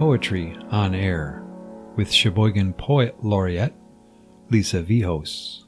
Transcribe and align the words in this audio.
Poetry 0.00 0.56
on 0.70 0.94
Air 0.94 1.44
with 1.94 2.10
Sheboygan 2.10 2.72
Poet 2.72 3.22
Laureate 3.22 3.74
Lisa 4.48 4.80
Vihos. 4.80 5.66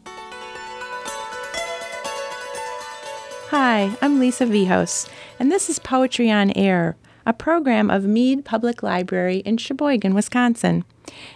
Hi, 3.50 3.94
I'm 4.00 4.18
Lisa 4.18 4.46
Vihos, 4.46 5.06
and 5.38 5.52
this 5.52 5.68
is 5.68 5.78
Poetry 5.78 6.30
on 6.30 6.50
Air, 6.52 6.96
a 7.26 7.34
program 7.34 7.90
of 7.90 8.06
Mead 8.06 8.46
Public 8.46 8.82
Library 8.82 9.40
in 9.40 9.58
Sheboygan, 9.58 10.14
Wisconsin, 10.14 10.86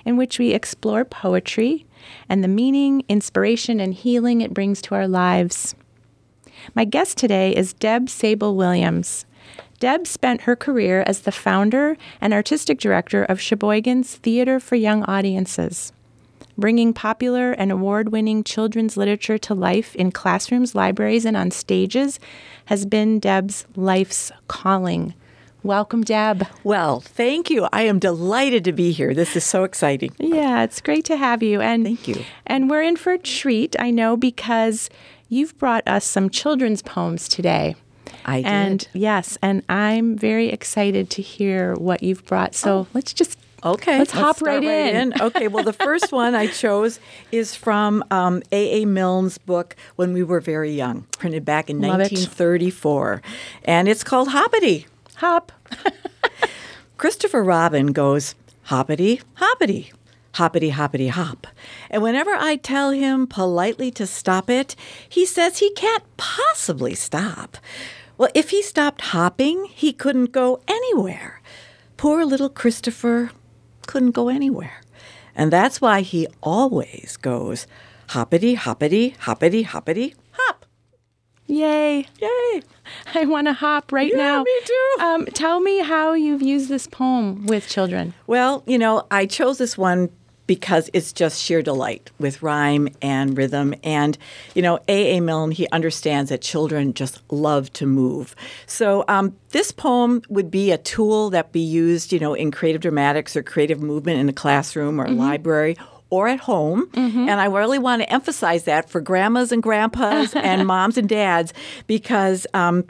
in 0.07 0.17
which 0.17 0.39
we 0.39 0.55
explore 0.55 1.05
poetry 1.05 1.85
and 2.31 2.43
the 2.43 2.49
meaning, 2.49 3.05
inspiration, 3.11 3.79
and 3.79 3.93
healing 3.93 4.41
it 4.41 4.55
brings 4.55 4.81
to 4.81 4.95
our 4.95 5.07
lives. 5.07 5.75
My 6.75 6.87
guest 6.87 7.19
today 7.19 7.55
is 7.55 7.75
Deb 7.75 8.09
Sable 8.09 8.57
Williams. 8.57 9.27
Deb 9.79 10.07
spent 10.07 10.43
her 10.43 10.57
career 10.57 11.05
as 11.07 11.21
the 11.21 11.33
founder 11.33 11.97
and 12.21 12.33
artistic 12.33 12.79
director 12.79 13.25
of 13.25 13.41
Sheboygan's 13.41 14.17
Theater 14.17 14.59
for 14.59 14.77
Young 14.77 15.03
Audiences. 15.05 15.93
Bringing 16.57 16.95
popular 16.95 17.53
and 17.53 17.71
award 17.71 18.11
winning 18.11 18.43
children's 18.43 18.97
literature 18.97 19.37
to 19.37 19.55
life 19.55 19.95
in 19.95 20.11
classrooms, 20.11 20.75
libraries, 20.75 21.27
and 21.27 21.37
on 21.37 21.51
stages 21.51 22.19
has 22.67 22.87
been 22.87 23.19
Deb's 23.19 23.67
life's 23.77 24.33
calling. 24.49 25.13
Welcome, 25.63 26.03
Deb. 26.03 26.47
Well, 26.65 27.01
thank 27.01 27.51
you. 27.51 27.69
I 27.73 27.83
am 27.83 27.99
delighted 27.99 28.65
to 28.65 28.73
be 28.73 28.93
here. 28.93 29.13
This 29.13 29.37
is 29.37 29.45
so 29.45 29.65
exciting. 29.65 30.15
Yeah, 30.19 30.63
it's 30.63 30.81
great 30.81 31.05
to 31.07 31.17
have 31.17 31.43
you. 31.43 31.61
And 31.61 31.85
thank 31.85 32.09
you. 32.09 32.25
And 32.47 32.71
we're 32.71 32.83
in 32.83 32.97
for 32.97 33.13
a 33.13 33.19
treat, 33.19 33.77
I 33.79 33.91
know, 33.91 34.17
because 34.17 34.89
you've 35.29 35.59
brought 35.59 35.87
us 35.87 36.07
some 36.07 36.31
children's 36.31 36.83
poems 36.83 37.29
today. 37.29 37.75
I 38.27 38.43
did. 38.43 38.47
And 38.47 38.89
yes, 38.93 39.39
and 39.41 39.63
I'm 39.69 40.19
very 40.19 40.49
excited 40.49 41.09
to 41.11 41.23
hear 41.23 41.75
what 41.75 42.03
you've 42.03 42.25
brought. 42.27 42.55
So 42.55 42.81
oh. 42.81 42.87
let's 42.93 43.15
just 43.15 43.39
Okay, 43.65 43.99
let's, 43.99 44.15
let's 44.15 44.39
hop 44.39 44.43
right, 44.43 44.63
right 44.63 44.95
in. 44.95 45.13
in. 45.13 45.21
Okay, 45.21 45.49
well, 45.49 45.65
the 45.65 45.73
first 45.73 46.13
one 46.13 46.35
I 46.35 46.47
chose 46.63 47.01
is 47.33 47.55
from 47.55 48.05
um, 48.11 48.43
A. 48.53 48.83
A. 48.83 48.85
Milne's 48.85 49.39
book 49.39 49.75
When 49.97 50.13
We 50.13 50.23
Were 50.23 50.41
Very 50.41 50.73
Young, 50.73 51.07
printed 51.19 51.45
back 51.45 51.71
in 51.71 51.81
Love 51.81 51.99
1934, 51.99 53.15
it. 53.15 53.23
and 53.65 53.89
it's 53.89 54.05
called 54.05 54.29
Hoppity. 54.29 54.87
Hop. 55.17 55.51
Christopher 56.97 57.43
Robin 57.43 57.89
goes 57.89 58.35
hoppity, 58.65 59.23
hoppity, 59.35 59.93
hoppity, 60.35 60.71
hoppity, 60.71 61.09
hop. 61.09 61.47
And 61.91 62.03
whenever 62.03 62.33
I 62.33 62.57
tell 62.57 62.91
him 62.91 63.27
politely 63.27 63.91
to 63.93 64.07
stop 64.07 64.51
it, 64.51 64.77
he 65.09 65.25
says 65.27 65.59
he 65.59 65.73
can't 65.73 66.05
possibly 66.17 66.95
stop. 66.95 67.57
Well, 68.19 68.31
if 68.35 68.51
he 68.51 68.63
stopped 68.63 69.01
hopping, 69.03 69.67
he 69.67 69.93
couldn't 69.93 70.33
go 70.33 70.61
anywhere. 70.67 71.43
Poor 71.97 72.25
little 72.25 72.49
Christopher 72.49 73.31
couldn't 73.87 74.13
go 74.13 74.29
anywhere. 74.29 74.81
And 75.35 75.53
that's 75.53 75.81
why 75.81 76.01
he 76.01 76.27
always 76.43 77.19
goes 77.21 77.67
hoppity, 78.09 78.55
hoppity, 78.55 79.11
hoppity, 79.19 79.63
hoppity, 79.63 80.15
hop. 80.33 80.65
Yay. 81.47 82.07
Yay. 82.21 82.63
I 83.15 83.25
want 83.27 83.47
to 83.47 83.53
hop 83.53 83.93
right 83.93 84.11
yeah, 84.11 84.17
now. 84.17 84.43
Me 84.43 84.61
too. 84.65 84.97
Um, 85.01 85.27
tell 85.27 85.61
me 85.61 85.81
how 85.81 86.15
you've 86.15 86.43
used 86.43 86.69
this 86.69 86.87
poem 86.87 87.47
with 87.47 87.69
children. 87.69 88.15
Well, 88.27 88.63
you 88.67 88.79
know, 88.79 89.07
I 89.11 89.27
chose 89.27 89.59
this 89.59 89.77
one 89.77 90.11
because 90.47 90.91
it's 90.93 91.13
just 91.13 91.43
sheer 91.43 91.63
delight 91.63 92.11
with 92.19 92.43
rhyme 92.43 92.89
and 93.03 93.37
rhythm. 93.37 93.75
And, 93.83 94.17
you 94.55 94.63
know, 94.63 94.79
A.A. 94.89 95.21
Milne, 95.21 95.51
he 95.51 95.69
understands 95.71 96.31
that 96.31 96.41
children 96.41 96.95
just 96.95 97.21
love 97.33 97.73
to 97.75 97.87
move. 97.87 98.35
So 98.67 99.05
um, 99.09 99.37
this 99.51 99.73
poem 99.73 100.23
would 100.29 100.51
be 100.51 100.71
a 100.71 100.79
tool 100.79 101.31
that 101.31 101.53
be 101.53 101.61
used, 101.61 102.13
you 102.13 102.19
know, 102.19 102.35
in 102.35 102.51
creative 102.51 102.83
dramatics 102.83 103.37
or 103.37 103.43
creative 103.43 103.81
movement 103.81 104.21
in 104.21 104.29
a 104.29 104.33
classroom 104.33 105.01
or 105.01 105.07
mm-hmm. 105.07 105.19
library 105.19 105.77
or 106.11 106.29
at 106.29 106.41
home. 106.41 106.87
Mm-hmm. 106.89 107.29
And 107.29 107.41
I 107.41 107.47
really 107.47 107.79
want 107.79 108.03
to 108.03 108.13
emphasize 108.13 108.65
that 108.65 108.89
for 108.89 109.01
grandmas 109.01 109.53
and 109.53 109.63
grandpas 109.63 110.35
and 110.35 110.67
moms 110.67 110.99
and 110.99 111.09
dads 111.09 111.53
because. 111.87 112.47
Um, 112.55 112.85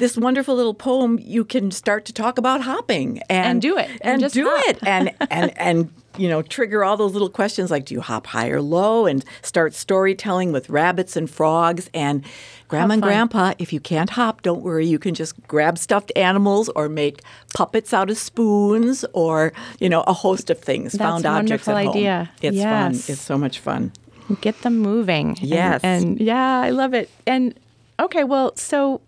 this 0.00 0.16
wonderful 0.16 0.56
little 0.56 0.74
poem, 0.74 1.18
you 1.22 1.44
can 1.44 1.70
start 1.70 2.04
to 2.06 2.12
talk 2.12 2.38
about 2.38 2.62
hopping 2.62 3.18
and, 3.28 3.46
and 3.46 3.62
do 3.62 3.78
it 3.78 3.88
and, 4.00 4.22
and 4.22 4.32
do 4.32 4.44
hop. 4.48 4.68
it 4.68 4.78
and 4.82 5.14
and 5.30 5.56
and 5.58 5.90
you 6.18 6.28
know, 6.28 6.42
trigger 6.42 6.82
all 6.82 6.96
those 6.96 7.12
little 7.12 7.30
questions 7.30 7.70
like 7.70 7.84
do 7.84 7.94
you 7.94 8.00
hop 8.00 8.26
high 8.26 8.48
or 8.48 8.60
low 8.60 9.06
and 9.06 9.24
start 9.42 9.74
storytelling 9.74 10.50
with 10.50 10.68
rabbits 10.68 11.16
and 11.16 11.30
frogs 11.30 11.88
and 11.94 12.24
grandma 12.66 12.94
and 12.94 13.02
grandpa, 13.02 13.54
if 13.58 13.72
you 13.72 13.80
can't 13.80 14.10
hop, 14.10 14.42
don't 14.42 14.62
worry, 14.62 14.86
you 14.86 14.98
can 14.98 15.14
just 15.14 15.34
grab 15.46 15.78
stuffed 15.78 16.10
animals 16.16 16.68
or 16.70 16.88
make 16.88 17.22
puppets 17.54 17.92
out 17.92 18.10
of 18.10 18.16
spoons 18.18 19.04
or, 19.12 19.52
you 19.78 19.88
know, 19.88 20.02
a 20.02 20.12
host 20.12 20.50
of 20.50 20.58
things, 20.58 20.92
That's 20.92 21.02
found 21.02 21.24
a 21.26 21.28
objects 21.28 21.68
at 21.68 21.76
idea. 21.76 22.24
home. 22.24 22.28
It's 22.42 22.56
yes. 22.56 22.66
fun. 22.66 23.12
It's 23.12 23.22
so 23.22 23.38
much 23.38 23.58
fun. 23.58 23.92
Get 24.40 24.62
them 24.62 24.78
moving. 24.78 25.36
Yes. 25.40 25.80
And, 25.82 26.04
and 26.04 26.20
yeah, 26.20 26.60
I 26.60 26.70
love 26.70 26.94
it. 26.94 27.10
And 27.26 27.54
okay, 27.98 28.24
well, 28.24 28.56
so 28.56 29.00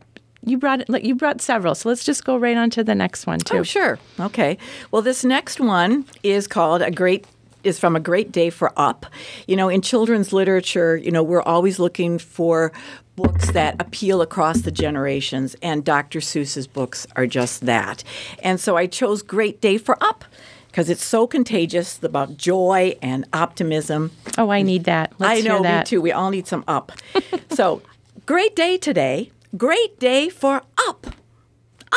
you 0.45 0.59
brought 0.59 1.05
you 1.05 1.15
brought 1.15 1.41
several, 1.41 1.75
so 1.75 1.89
let's 1.89 2.05
just 2.05 2.25
go 2.25 2.37
right 2.37 2.57
on 2.57 2.71
to 2.71 2.85
the 2.85 2.95
next 2.95 3.27
one 3.27 3.39
too. 3.39 3.59
Oh, 3.59 3.63
sure. 3.63 3.99
Okay. 4.19 4.59
Well, 4.91 5.03
this 5.03 5.25
next 5.25 5.61
one 5.61 6.05
is 6.23 6.47
called 6.47 6.83
a 6.83 6.91
great 6.91 7.27
is 7.65 7.79
from 7.79 7.95
a 7.95 8.01
great 8.01 8.33
day 8.33 8.51
for 8.51 8.73
up. 8.77 9.07
You 9.47 9.57
know, 9.57 9.69
in 9.69 9.83
children's 9.83 10.33
literature, 10.33 10.97
you 10.97 11.11
know, 11.11 11.23
we're 11.23 11.43
always 11.43 11.79
looking 11.79 12.19
for 12.19 12.73
books 13.17 13.51
that 13.53 13.81
appeal 13.81 14.23
across 14.23 14.63
the 14.63 14.71
generations, 14.71 15.55
and 15.63 15.85
Dr. 15.85 16.21
Seuss's 16.21 16.67
books 16.67 17.07
are 17.15 17.27
just 17.27 17.67
that. 17.67 18.03
And 18.43 18.59
so 18.59 18.77
I 18.77 18.87
chose 18.87 19.23
Great 19.23 19.61
Day 19.61 19.79
for 19.79 20.03
Up 20.03 20.25
because 20.69 20.89
it's 20.89 21.05
so 21.05 21.27
contagious 21.27 22.03
about 22.03 22.37
joy 22.39 22.97
and 23.03 23.27
optimism. 23.33 24.11
Oh, 24.39 24.51
I 24.51 24.63
need 24.63 24.85
that. 24.85 25.13
Let's 25.19 25.45
I 25.45 25.47
know, 25.47 25.63
me 25.63 25.85
too. 25.85 26.01
We 26.01 26.13
all 26.13 26.31
need 26.31 26.47
some 26.47 26.65
up. 26.67 26.93
so, 27.51 27.83
great 28.25 28.57
day 28.57 28.79
today. 28.79 29.32
Great 29.57 30.01
day 30.01 30.31
for 30.31 30.63
up. 30.89 31.09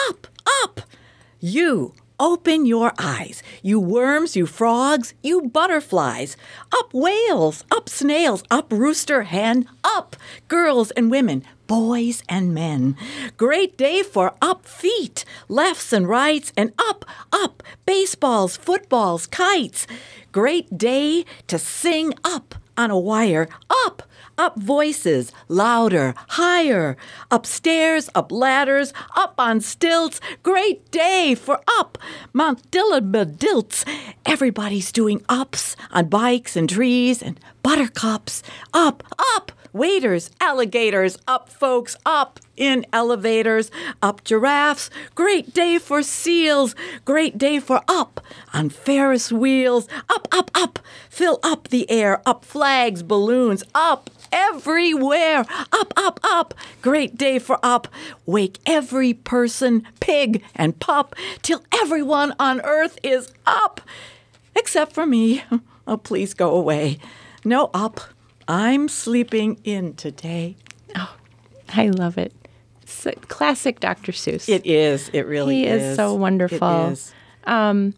Up, 0.10 0.28
up. 0.62 0.82
You 1.40 1.94
open 2.20 2.66
your 2.66 2.92
eyes. 3.00 3.42
You 3.62 3.80
worms, 3.80 4.36
you 4.36 4.46
frogs, 4.46 5.14
you 5.24 5.44
butterflies. 5.44 6.36
Up 6.74 6.94
whales, 6.94 7.64
up 7.72 7.88
snails, 7.88 8.44
up 8.52 8.74
rooster 8.74 9.24
hen, 9.24 9.70
up 9.86 10.18
girls 10.50 10.92
and 10.92 11.10
women, 11.10 11.46
boys 11.66 12.24
and 12.28 12.54
men. 12.54 12.98
Great 13.38 13.78
day 13.78 14.04
for 14.04 14.36
up 14.42 14.66
feet, 14.66 15.24
lefts 15.48 15.94
and 15.94 16.10
rights, 16.10 16.52
and 16.58 16.74
up, 16.78 17.06
up, 17.32 17.64
baseballs, 17.86 18.58
footballs, 18.58 19.28
kites. 19.28 19.88
Great 20.34 20.78
day 20.78 21.24
to 21.48 21.58
sing 21.58 22.14
up 22.26 22.56
on 22.78 22.92
a 22.92 23.00
wire, 23.00 23.48
up 23.86 24.04
up 24.38 24.60
voices, 24.60 25.32
louder, 25.48 26.14
higher, 26.30 26.98
upstairs, 27.32 28.10
up 28.16 28.32
ladders, 28.32 28.94
up 29.16 29.36
on 29.38 29.62
stilts. 29.62 30.20
Great 30.44 30.90
day 30.92 31.36
for 31.36 31.62
up 31.80 31.98
Mount 32.34 32.70
Dilts. 32.72 33.86
Everybody's 34.26 34.92
doing 34.92 35.24
ups 35.30 35.76
on 35.92 36.10
bikes 36.10 36.56
and 36.56 36.70
trees 36.70 37.22
and 37.22 37.40
buttercups. 37.64 38.44
Up, 38.74 39.04
up, 39.36 39.52
waiters, 39.76 40.32
alligators, 40.40 41.18
up 41.28 41.50
folks, 41.50 41.98
up 42.06 42.40
in 42.56 42.86
elevators, 42.94 43.70
up 44.02 44.24
giraffes. 44.24 44.90
Great 45.14 45.54
day 45.54 45.78
for 45.78 46.02
seals. 46.02 46.76
Great 47.04 47.38
day 47.38 47.60
for 47.60 47.82
up 47.88 48.22
on 48.54 48.70
Ferris 48.70 49.32
wheels. 49.32 49.88
Up, 50.10 50.28
up, 50.32 50.50
up. 50.56 50.80
Fill 51.10 51.40
up 51.44 51.68
the 51.68 51.90
air. 51.92 52.22
Up 52.26 52.46
flags, 52.46 53.04
balloons. 53.04 53.64
Up 53.76 54.10
everywhere. 54.32 55.46
Up, 55.72 55.94
up, 55.98 56.20
up. 56.24 56.54
Great 56.82 57.18
day 57.18 57.38
for 57.38 57.60
up. 57.62 57.88
Wake 58.26 58.60
every 58.66 59.14
person, 59.14 59.86
pig 60.00 60.44
and 60.56 60.80
pup, 60.80 61.16
till 61.42 61.64
everyone 61.82 62.34
on 62.40 62.62
earth 62.62 62.98
is 63.04 63.32
up. 63.46 63.82
Except 64.56 64.94
for 64.94 65.06
me. 65.06 65.44
Oh, 65.88 65.98
please 65.98 66.34
go 66.34 66.56
away. 66.56 66.98
No 67.44 67.70
up. 67.72 68.02
I'm 68.48 68.88
sleeping 68.88 69.60
in 69.64 69.96
today. 69.96 70.56
Oh, 70.96 71.16
I 71.70 71.90
love 71.90 72.18
it. 72.18 72.34
It's 72.84 73.08
classic 73.28 73.80
Dr. 73.80 74.12
Seuss. 74.12 74.48
It 74.48 74.66
is. 74.66 75.10
It 75.10 75.26
really 75.26 75.56
he 75.56 75.66
is. 75.66 75.82
He 75.82 75.88
is 75.90 75.96
so 75.96 76.14
wonderful. 76.14 76.88
It 76.88 76.92
is. 76.94 77.14
Um, 77.46 77.94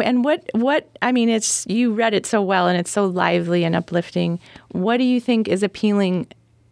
and 0.00 0.24
what 0.24 0.48
what 0.52 0.88
I 1.02 1.12
mean, 1.12 1.28
it's 1.28 1.66
you 1.66 1.92
read 1.92 2.14
it 2.14 2.24
so 2.24 2.40
well, 2.40 2.68
and 2.68 2.78
it's 2.78 2.90
so 2.90 3.06
lively 3.06 3.64
and 3.64 3.74
uplifting. 3.74 4.38
What 4.70 4.98
do 4.98 5.04
you 5.04 5.20
think 5.20 5.48
is 5.48 5.62
appealing 5.62 6.28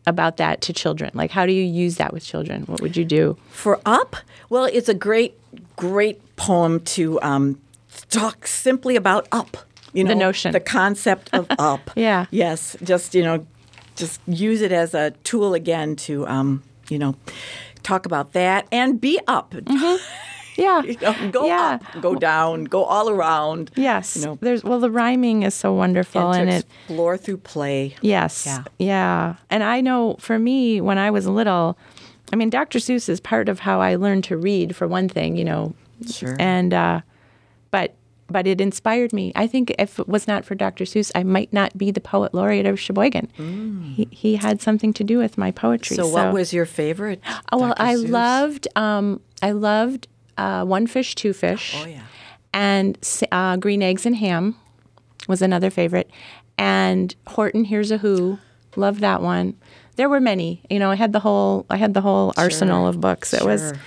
about 0.07 0.37
that 0.39 0.61
to 0.63 0.73
children? 0.73 1.11
Like, 1.15 1.31
how 1.31 1.45
do 1.47 1.53
you 1.53 1.65
use 1.65 1.97
that 1.97 2.13
with 2.13 2.25
children? 2.25 2.63
What 2.63 2.81
would 2.81 2.97
you 2.97 3.05
do 3.05 3.37
for 3.51 3.81
up? 3.85 4.17
Well, 4.49 4.65
it's 4.65 4.89
a 4.89 4.95
great 4.95 5.39
great 5.77 6.37
poem 6.37 6.81
to 6.81 7.21
um, 7.23 7.61
talk 8.11 8.47
simply 8.47 8.97
about 8.97 9.27
up. 9.33 9.57
You 9.93 10.05
know, 10.05 10.09
the 10.09 10.15
notion, 10.15 10.53
the 10.53 10.61
concept 10.61 11.31
of 11.33 11.47
up. 11.59 11.91
yeah. 11.97 12.27
Yes. 12.31 12.77
Just 12.83 13.15
you 13.15 13.23
know, 13.23 13.47
just 13.97 14.21
use 14.27 14.61
it 14.63 14.73
as 14.73 14.95
a 14.95 15.11
tool 15.25 15.55
again 15.55 15.97
to 15.97 16.27
um, 16.29 16.63
you 16.89 16.99
know 16.99 17.15
talk 17.83 18.07
about 18.07 18.33
that 18.35 18.67
and 18.71 19.01
be 19.01 19.19
up. 19.27 19.53
Mm-hmm. 19.53 19.97
Yeah. 20.57 20.83
You 20.83 20.97
know, 21.01 21.31
go 21.31 21.47
Yeah. 21.47 21.79
up, 21.95 22.03
go 22.03 22.15
down, 22.17 22.65
go 22.65 22.85
all 22.85 23.09
around. 23.09 23.71
Yes. 23.77 24.17
You 24.17 24.27
know, 24.27 24.39
There's 24.43 24.63
well 24.63 24.79
the 24.81 24.91
rhyming 24.91 25.43
is 25.43 25.55
so 25.55 25.73
wonderful 25.73 26.33
and 26.33 26.43
and 26.43 26.51
to 26.51 26.57
it 26.57 26.67
explore 26.87 27.17
through 27.17 27.39
play. 27.39 27.95
Yes. 28.03 28.45
Yeah. 28.45 28.65
Yeah. 28.79 29.35
And 29.49 29.63
I 29.63 29.81
know 29.81 30.17
for 30.19 30.39
me, 30.39 30.83
when 30.83 30.99
I 30.99 31.11
was 31.11 31.27
little, 31.27 31.79
I 32.31 32.37
mean, 32.37 32.51
Dr. 32.51 32.79
Seuss 32.79 33.09
is 33.09 33.21
part 33.21 33.49
of 33.49 33.61
how 33.61 33.81
I 33.81 33.95
learned 33.95 34.25
to 34.25 34.37
read, 34.37 34.77
for 34.77 34.87
one 34.87 35.09
thing, 35.09 35.37
you 35.37 35.45
know. 35.45 35.73
Sure. 36.11 36.37
And, 36.39 36.75
uh, 36.75 37.01
but, 37.71 37.95
but 38.31 38.47
it 38.47 38.61
inspired 38.61 39.13
me. 39.13 39.33
I 39.35 39.47
think 39.47 39.75
if 39.79 39.99
it 39.99 40.09
was 40.09 40.27
not 40.29 40.45
for 40.45 40.55
Dr. 40.55 40.85
Seuss, 40.85 41.11
I 41.15 41.23
might 41.23 41.53
not 41.53 41.77
be 41.77 41.91
the 41.91 42.01
poet 42.01 42.33
laureate 42.35 42.67
of 42.67 42.79
Sheboygan. 42.79 43.29
He, 43.97 44.09
he 44.11 44.37
had 44.37 44.61
something 44.63 44.93
to 44.95 45.05
do 45.05 45.19
with 45.19 45.37
my 45.37 45.51
poetry. 45.51 45.97
Mm. 45.97 46.01
So, 46.01 46.09
what 46.09 46.33
was 46.33 46.53
your 46.53 46.67
favorite? 46.67 47.21
Oh 47.53 47.59
well, 47.59 47.69
Dr. 47.71 47.83
I 47.83 47.95
Seuss? 47.95 48.09
loved 48.11 48.69
um, 48.77 49.21
I 49.43 49.51
loved 49.53 50.09
uh, 50.39 50.65
One 50.65 50.87
Fish, 50.87 51.15
Two 51.15 51.33
Fish. 51.33 51.75
Oh, 51.77 51.87
yeah. 51.87 52.03
And 52.53 52.99
uh, 53.31 53.57
Green 53.57 53.83
Eggs 53.83 54.07
and 54.07 54.17
Ham 54.17 54.57
was 55.29 55.43
another 55.43 55.71
favorite, 55.71 56.11
and 56.59 57.15
Horton 57.29 57.65
Hears 57.65 57.91
a 57.91 57.99
Who. 57.99 58.39
Loved 58.77 59.01
that 59.01 59.21
one. 59.21 59.57
There 59.97 60.09
were 60.09 60.21
many. 60.21 60.63
You 60.71 60.79
know, 60.79 60.91
I 60.93 60.95
had 60.95 61.13
the 61.13 61.19
whole 61.21 61.67
I 61.69 61.77
had 61.77 61.93
the 61.93 62.01
whole 62.01 62.33
arsenal 62.37 62.87
of 62.87 63.01
books. 63.01 63.35
It 63.35 63.45
was 63.45 63.61
Sure. 63.61 63.81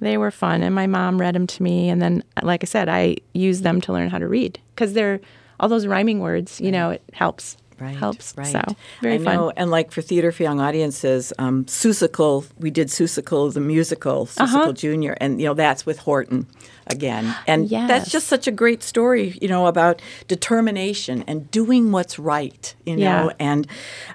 They 0.00 0.18
were 0.18 0.30
fun, 0.30 0.62
and 0.62 0.74
my 0.74 0.86
mom 0.86 1.18
read 1.20 1.34
them 1.34 1.46
to 1.46 1.62
me, 1.62 1.88
and 1.88 2.00
then 2.02 2.22
like 2.42 2.62
I 2.62 2.66
said, 2.66 2.88
I 2.88 3.16
used 3.32 3.62
them 3.62 3.80
to 3.82 3.92
learn 3.92 4.10
how 4.10 4.18
to 4.18 4.28
read 4.28 4.58
because 4.74 4.92
they're 4.92 5.20
all 5.58 5.68
those 5.68 5.86
rhyming 5.86 6.20
words. 6.20 6.60
You 6.60 6.70
know, 6.72 6.90
it 6.90 7.02
helps. 7.12 7.56
Right, 7.78 7.94
helps. 7.94 8.32
right. 8.38 8.46
So 8.46 8.62
very 9.02 9.16
I 9.16 9.18
fun. 9.18 9.36
know, 9.36 9.52
and 9.54 9.70
like 9.70 9.90
for 9.92 10.00
theater 10.00 10.32
for 10.32 10.42
young 10.42 10.60
audiences, 10.60 11.30
um, 11.38 11.66
Seussical, 11.66 12.46
we 12.58 12.70
did 12.70 12.88
Seussical 12.88 13.52
the 13.52 13.60
musical, 13.60 14.24
Seussical 14.24 14.40
Uh-huh. 14.54 14.72
Junior, 14.72 15.14
and 15.20 15.38
you 15.40 15.46
know 15.46 15.52
that's 15.52 15.84
with 15.84 15.98
Horton 15.98 16.46
again, 16.86 17.34
and 17.46 17.68
Yes. 17.68 17.86
that's 17.88 18.10
just 18.10 18.28
such 18.28 18.46
a 18.46 18.50
great 18.50 18.82
story, 18.82 19.36
you 19.42 19.48
know, 19.48 19.66
about 19.66 20.00
determination 20.46 21.22
and 21.26 21.50
doing 21.50 21.92
what's 21.92 22.18
right, 22.18 22.74
you 22.86 22.96
know, 22.96 23.02
Yeah. 23.26 23.32
and 23.38 23.66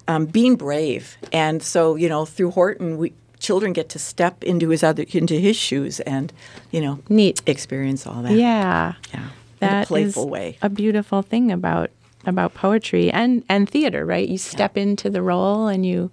um, 0.07 0.25
being 0.25 0.55
brave, 0.55 1.17
and 1.31 1.61
so 1.61 1.95
you 1.95 2.09
know 2.09 2.25
through 2.25 2.51
Horton 2.51 2.97
we. 2.97 3.13
Children 3.41 3.73
get 3.73 3.89
to 3.89 3.99
step 3.99 4.43
into 4.43 4.69
his 4.69 4.83
other 4.83 5.03
into 5.11 5.33
his 5.39 5.57
shoes 5.57 5.99
and, 6.01 6.31
you 6.71 6.79
know, 6.79 6.99
Neat. 7.09 7.41
experience 7.45 8.05
all 8.07 8.21
that. 8.21 8.31
Yeah. 8.33 8.93
yeah, 9.13 9.19
in 9.19 9.67
a 9.67 9.71
That 9.71 9.81
is 9.81 9.87
playful 9.89 10.29
way. 10.29 10.57
a 10.61 10.69
beautiful 10.69 11.21
thing 11.23 11.51
about 11.51 11.89
about 12.25 12.53
poetry 12.53 13.11
and 13.11 13.43
and 13.49 13.67
theater, 13.67 14.05
right? 14.05 14.29
You 14.29 14.37
step 14.37 14.77
into 14.77 15.09
the 15.09 15.21
role 15.21 15.67
and 15.67 15.83
you 15.85 16.11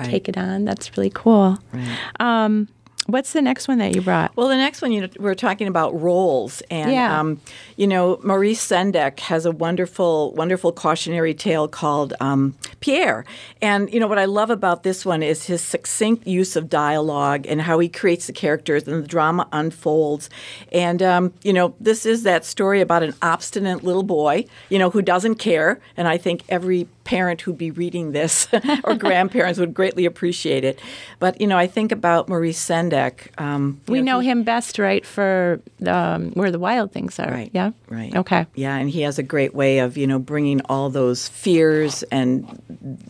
Right. 0.00 0.08
take 0.10 0.28
it 0.30 0.38
on. 0.38 0.64
That's 0.64 0.96
really 0.96 1.10
cool. 1.14 1.58
Right. 1.72 1.98
Um, 2.18 2.68
What's 3.10 3.32
the 3.32 3.42
next 3.42 3.68
one 3.68 3.78
that 3.78 3.94
you 3.94 4.00
brought? 4.02 4.34
Well, 4.36 4.48
the 4.48 4.56
next 4.56 4.82
one, 4.82 4.92
you 4.92 5.02
know, 5.02 5.08
we're 5.18 5.34
talking 5.34 5.66
about 5.68 6.00
roles, 6.00 6.62
and 6.70 6.92
Yeah. 6.92 7.18
um, 7.18 7.40
you 7.76 7.86
know, 7.86 8.18
Maurice 8.22 8.64
Sendak 8.66 9.20
has 9.20 9.46
a 9.46 9.50
wonderful, 9.50 10.32
wonderful 10.32 10.72
cautionary 10.72 11.34
tale 11.34 11.68
called 11.68 12.14
um, 12.20 12.54
Pierre. 12.80 13.24
And 13.62 13.92
you 13.92 14.00
know 14.00 14.06
what 14.06 14.18
I 14.18 14.24
love 14.24 14.50
about 14.50 14.82
this 14.82 15.04
one 15.04 15.22
is 15.22 15.44
his 15.46 15.60
succinct 15.62 16.26
use 16.26 16.56
of 16.56 16.68
dialogue 16.68 17.46
and 17.46 17.60
how 17.62 17.78
he 17.78 17.88
creates 17.88 18.26
the 18.26 18.32
characters 18.32 18.86
and 18.86 19.02
the 19.02 19.06
drama 19.08 19.48
unfolds. 19.52 20.30
And 20.72 21.02
um, 21.02 21.32
you 21.42 21.52
know, 21.52 21.74
this 21.80 22.06
is 22.06 22.22
that 22.24 22.44
story 22.44 22.80
about 22.80 23.02
an 23.02 23.14
obstinate 23.22 23.82
little 23.84 24.02
boy, 24.02 24.44
you 24.68 24.78
know, 24.78 24.90
who 24.90 25.02
doesn't 25.02 25.36
care. 25.36 25.80
And 25.96 26.06
I 26.08 26.16
think 26.18 26.42
every 26.48 26.88
parent 27.10 27.40
who'd 27.40 27.58
be 27.58 27.72
reading 27.72 28.12
this 28.12 28.46
or 28.84 28.94
grandparents 28.94 29.58
would 29.58 29.74
greatly 29.74 30.06
appreciate 30.06 30.62
it. 30.64 30.78
But 31.18 31.40
you 31.40 31.46
know, 31.48 31.58
I 31.58 31.66
think 31.66 31.90
about 31.90 32.28
Maurice 32.28 32.64
Sendak. 32.64 33.28
Um, 33.40 33.80
we 33.88 34.00
know 34.00 34.20
he- 34.20 34.30
him 34.30 34.44
best, 34.44 34.78
right, 34.78 35.04
for 35.04 35.60
um, 35.86 36.30
where 36.32 36.52
the 36.52 36.58
wild 36.60 36.92
things 36.92 37.18
are. 37.18 37.30
Right. 37.30 37.50
Yeah. 37.52 37.72
Right. 37.88 38.14
Okay. 38.14 38.46
Yeah, 38.54 38.76
and 38.76 38.88
he 38.88 39.00
has 39.02 39.18
a 39.18 39.24
great 39.24 39.54
way 39.54 39.80
of 39.80 39.96
you 39.96 40.06
know 40.06 40.20
bringing 40.20 40.60
all 40.68 40.88
those 40.90 41.28
fears 41.28 42.04
and 42.12 42.46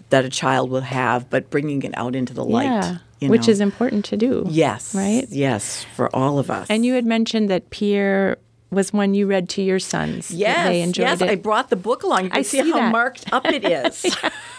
that 0.09 0.25
a 0.25 0.31
child 0.31 0.71
will 0.71 0.81
have, 0.81 1.29
but 1.29 1.51
bringing 1.51 1.83
it 1.83 1.93
out 1.97 2.17
into 2.17 2.33
the 2.33 2.45
light. 2.45 2.65
yeah. 2.65 2.99
you 3.21 3.29
Which 3.29 3.49
is 3.49 3.61
important 3.61 4.07
to 4.07 4.17
do. 4.17 4.47
yes, 4.49 4.95
Right? 4.95 5.27
Yes, 5.29 5.85
for 5.95 6.09
all 6.17 6.39
of 6.39 6.51
us. 6.51 6.67
And 6.71 6.87
you 6.87 6.95
had 6.95 7.05
mentioned 7.05 7.51
that 7.51 7.69
Pierre 7.69 8.39
was 8.71 8.93
one 8.93 9.15
you 9.15 9.27
read 9.27 9.49
to 9.51 9.63
your 9.63 9.79
sons. 9.79 10.31
yes, 10.31 10.67
They 10.69 10.81
enjoyed 10.83 11.03
yes, 11.07 11.21
it. 11.21 11.29
I 11.31 11.35
brought 11.35 11.71
the 11.71 11.77
book 11.77 12.03
along. 12.05 12.25
You 12.25 12.31
can 12.31 12.39
I 12.39 12.43
see, 12.43 12.63
see 12.63 12.71
how 12.71 12.79
that. 12.79 12.93
marked 12.93 13.33
up 13.33 13.45
it 13.47 13.65
is. 13.71 14.03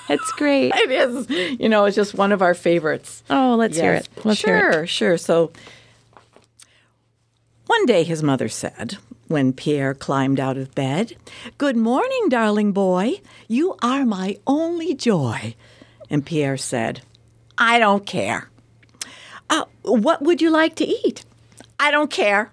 That's 0.07 0.31
great. 0.33 0.73
it 0.75 0.91
is. 0.91 1.29
You 1.59 1.69
know, 1.69 1.85
it's 1.85 1.95
just 1.95 2.13
one 2.13 2.31
of 2.31 2.41
our 2.41 2.53
favorites. 2.53 3.23
Oh, 3.29 3.55
let's 3.57 3.77
hear 3.77 3.93
it. 3.93 4.09
Let's 4.23 4.39
sure, 4.39 4.71
hear 4.71 4.83
it. 4.83 4.87
sure. 4.87 5.17
So 5.17 5.51
one 7.67 7.85
day 7.85 8.03
his 8.03 8.21
mother 8.21 8.49
said, 8.49 8.97
when 9.27 9.53
Pierre 9.53 9.93
climbed 9.93 10.39
out 10.39 10.57
of 10.57 10.75
bed, 10.75 11.15
Good 11.57 11.77
morning, 11.77 12.27
darling 12.27 12.73
boy. 12.73 13.21
You 13.47 13.77
are 13.81 14.05
my 14.05 14.37
only 14.45 14.93
joy. 14.93 15.55
And 16.09 16.25
Pierre 16.25 16.57
said, 16.57 17.01
I 17.57 17.79
don't 17.79 18.05
care. 18.05 18.49
Uh, 19.49 19.65
what 19.83 20.21
would 20.21 20.41
you 20.41 20.49
like 20.49 20.75
to 20.75 20.85
eat? 20.85 21.23
I 21.79 21.91
don't 21.91 22.11
care. 22.11 22.51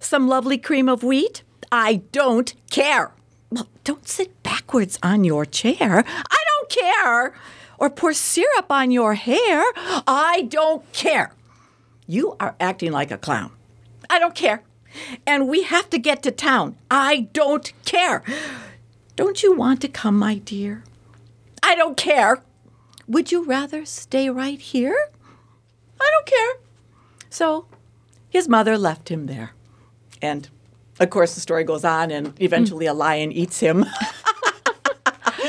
Some 0.00 0.28
lovely 0.28 0.58
cream 0.58 0.88
of 0.88 1.02
wheat? 1.02 1.42
I 1.72 2.02
don't 2.12 2.54
care. 2.70 3.12
Well, 3.50 3.68
don't 3.84 4.08
sit 4.08 4.42
backwards 4.42 4.98
on 5.02 5.24
your 5.24 5.44
chair. 5.44 6.04
I 6.06 6.44
don't 6.48 6.68
care. 6.68 7.34
Or 7.78 7.90
pour 7.90 8.12
syrup 8.12 8.70
on 8.70 8.90
your 8.90 9.14
hair. 9.14 9.64
I 10.06 10.46
don't 10.48 10.90
care. 10.92 11.32
You 12.06 12.36
are 12.38 12.54
acting 12.60 12.92
like 12.92 13.10
a 13.10 13.18
clown. 13.18 13.52
I 14.08 14.18
don't 14.18 14.34
care. 14.34 14.62
And 15.26 15.48
we 15.48 15.62
have 15.64 15.90
to 15.90 15.98
get 15.98 16.22
to 16.22 16.30
town. 16.30 16.76
I 16.90 17.28
don't 17.32 17.72
care. 17.84 18.22
Don't 19.16 19.42
you 19.42 19.54
want 19.54 19.80
to 19.82 19.88
come, 19.88 20.18
my 20.18 20.36
dear? 20.36 20.84
I 21.62 21.74
don't 21.74 21.96
care. 21.96 22.42
Would 23.08 23.32
you 23.32 23.44
rather 23.44 23.84
stay 23.84 24.30
right 24.30 24.60
here? 24.60 25.10
I 26.00 26.10
don't 26.12 26.26
care. 26.26 26.54
So 27.28 27.66
his 28.28 28.48
mother 28.48 28.78
left 28.78 29.10
him 29.10 29.26
there. 29.26 29.52
And 30.22 30.48
of 30.98 31.10
course, 31.10 31.34
the 31.34 31.40
story 31.40 31.64
goes 31.64 31.84
on, 31.84 32.10
and 32.10 32.32
eventually 32.40 32.86
a 32.86 32.94
lion 32.94 33.32
eats 33.32 33.60
him. 33.60 33.86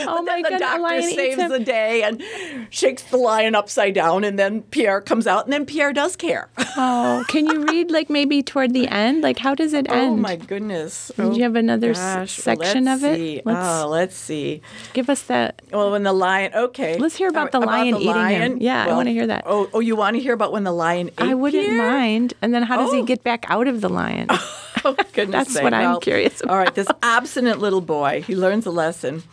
Oh 0.17 0.21
my 0.21 0.41
then 0.41 0.51
the 0.51 0.55
a 0.55 0.59
doctor 0.59 0.81
lion 0.81 1.03
saves 1.03 1.37
him. 1.37 1.49
the 1.51 1.59
day 1.59 2.03
and 2.03 2.23
shakes 2.69 3.03
the 3.03 3.17
lion 3.17 3.55
upside 3.55 3.93
down, 3.93 4.23
and 4.23 4.37
then 4.39 4.61
Pierre 4.63 5.01
comes 5.01 5.27
out, 5.27 5.43
and 5.45 5.53
then 5.53 5.65
Pierre 5.65 5.93
does 5.93 6.15
care. 6.15 6.49
Oh, 6.79 7.25
can 7.27 7.47
you 7.47 7.65
read 7.65 7.89
like 7.89 8.07
maybe 8.07 8.43
toward 8.43 8.71
the 8.71 8.87
end? 8.87 9.23
Like 9.23 9.39
how 9.39 9.55
does 9.55 9.73
it 9.73 9.87
oh 9.89 9.93
end? 9.95 10.09
Oh 10.11 10.15
my 10.15 10.35
goodness! 10.35 11.11
Did 11.17 11.35
you 11.35 11.41
oh, 11.41 11.45
have 11.45 11.55
another 11.55 11.93
gosh. 11.93 12.31
section 12.33 12.85
let's 12.85 13.03
of 13.03 13.09
it? 13.11 13.15
see. 13.15 13.41
Let's- 13.43 13.67
oh, 13.83 13.87
let's 13.89 14.15
see. 14.15 14.61
Give 14.93 15.09
us 15.09 15.23
that. 15.23 15.61
Well, 15.71 15.89
when 15.89 16.03
the 16.03 16.13
lion, 16.13 16.51
okay. 16.53 16.97
Let's 16.99 17.15
hear 17.15 17.29
about 17.29 17.51
the 17.51 17.59
lion 17.59 17.95
eating 17.97 18.27
him. 18.29 18.57
Yeah, 18.61 18.85
I 18.85 18.93
wanna 18.93 19.09
hear 19.09 19.25
that. 19.25 19.43
Oh, 19.47 19.67
oh, 19.73 19.79
you 19.79 19.95
want 19.95 20.17
to 20.17 20.21
hear 20.21 20.33
about 20.33 20.51
when 20.51 20.63
the 20.65 20.71
lion 20.71 21.07
ate 21.17 21.19
I 21.19 21.33
wouldn't 21.33 21.65
Pierre? 21.65 21.89
mind. 21.89 22.35
And 22.43 22.53
then 22.53 22.61
how 22.61 22.77
does 22.77 22.93
he 22.93 22.99
Oh. 22.99 23.05
get 23.05 23.23
back 23.23 23.45
out 23.49 23.67
of 23.67 23.81
the 23.81 23.89
lion? 23.89 24.27
Oh, 24.85 24.93
goodness 25.11 25.31
That's 25.47 25.53
sake. 25.53 25.63
what 25.63 25.73
I'm 25.73 25.89
Well, 25.91 25.99
curious 25.99 26.41
All 26.47 26.55
right, 26.55 26.73
this 26.73 26.87
obstinate 27.01 27.57
little 27.59 27.81
boy, 27.81 28.21
he 28.21 28.35
learns 28.35 28.65
a 28.67 28.71
lesson. 28.71 29.23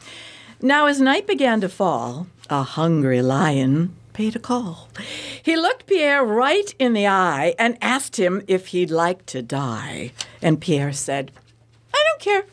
Now, 0.65 0.87
as 0.87 0.99
night 0.99 1.27
began 1.27 1.61
to 1.61 1.69
fall, 1.69 2.27
a 2.49 2.63
hungry 2.63 3.21
lion 3.21 3.95
paid 4.15 4.35
a 4.35 4.39
call. 4.39 4.89
He 5.43 5.57
looked 5.57 5.87
Pierre 5.87 6.25
right 6.25 6.75
in 6.79 6.95
the 6.95 7.07
eye 7.07 7.55
and 7.59 7.77
asked 7.83 8.17
him 8.19 8.41
if 8.49 8.69
he'd 8.69 8.91
like 8.91 9.27
to 9.27 9.43
die. 9.43 10.13
And 10.41 10.59
Pierre 10.59 10.95
said, 10.95 11.33
I 11.93 12.03
don't 12.09 12.21
care. 12.23 12.47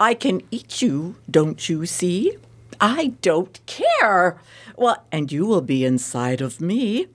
I 0.00 0.14
can 0.14 0.40
eat 0.50 0.80
you, 0.80 1.16
don't 1.30 1.68
you 1.68 1.84
see? 1.84 2.38
I 2.80 3.12
don't 3.20 3.60
care. 3.66 4.38
Well, 4.74 5.04
and 5.12 5.30
you 5.30 5.44
will 5.44 5.60
be 5.60 5.84
inside 5.84 6.40
of 6.40 6.58
me. 6.58 7.06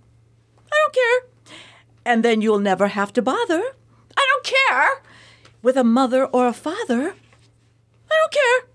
I 0.71 0.77
don't 0.83 0.93
care. 0.93 1.55
And 2.05 2.23
then 2.23 2.41
you'll 2.41 2.59
never 2.59 2.89
have 2.89 3.11
to 3.13 3.23
bother. 3.23 3.63
I 4.15 4.27
don't 4.29 4.45
care. 4.45 5.01
With 5.63 5.77
a 5.77 5.83
mother 5.83 6.27
or 6.27 6.45
a 6.45 6.53
father. 6.53 7.15
I 8.11 8.15
don't 8.15 8.31
care. 8.31 8.68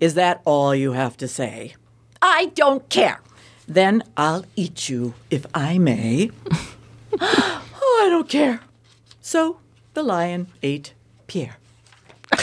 Is 0.00 0.14
that 0.14 0.40
all 0.44 0.74
you 0.74 0.92
have 0.92 1.16
to 1.18 1.28
say? 1.28 1.74
I 2.22 2.46
don't 2.54 2.88
care. 2.88 3.20
Then 3.68 4.02
I'll 4.16 4.44
eat 4.56 4.88
you 4.88 5.14
if 5.30 5.46
I 5.54 5.78
may. 5.78 6.30
oh, 7.20 8.00
I 8.02 8.08
don't 8.08 8.28
care. 8.28 8.60
So 9.20 9.58
the 9.94 10.02
lion 10.02 10.48
ate 10.62 10.94
Pierre. 11.26 11.56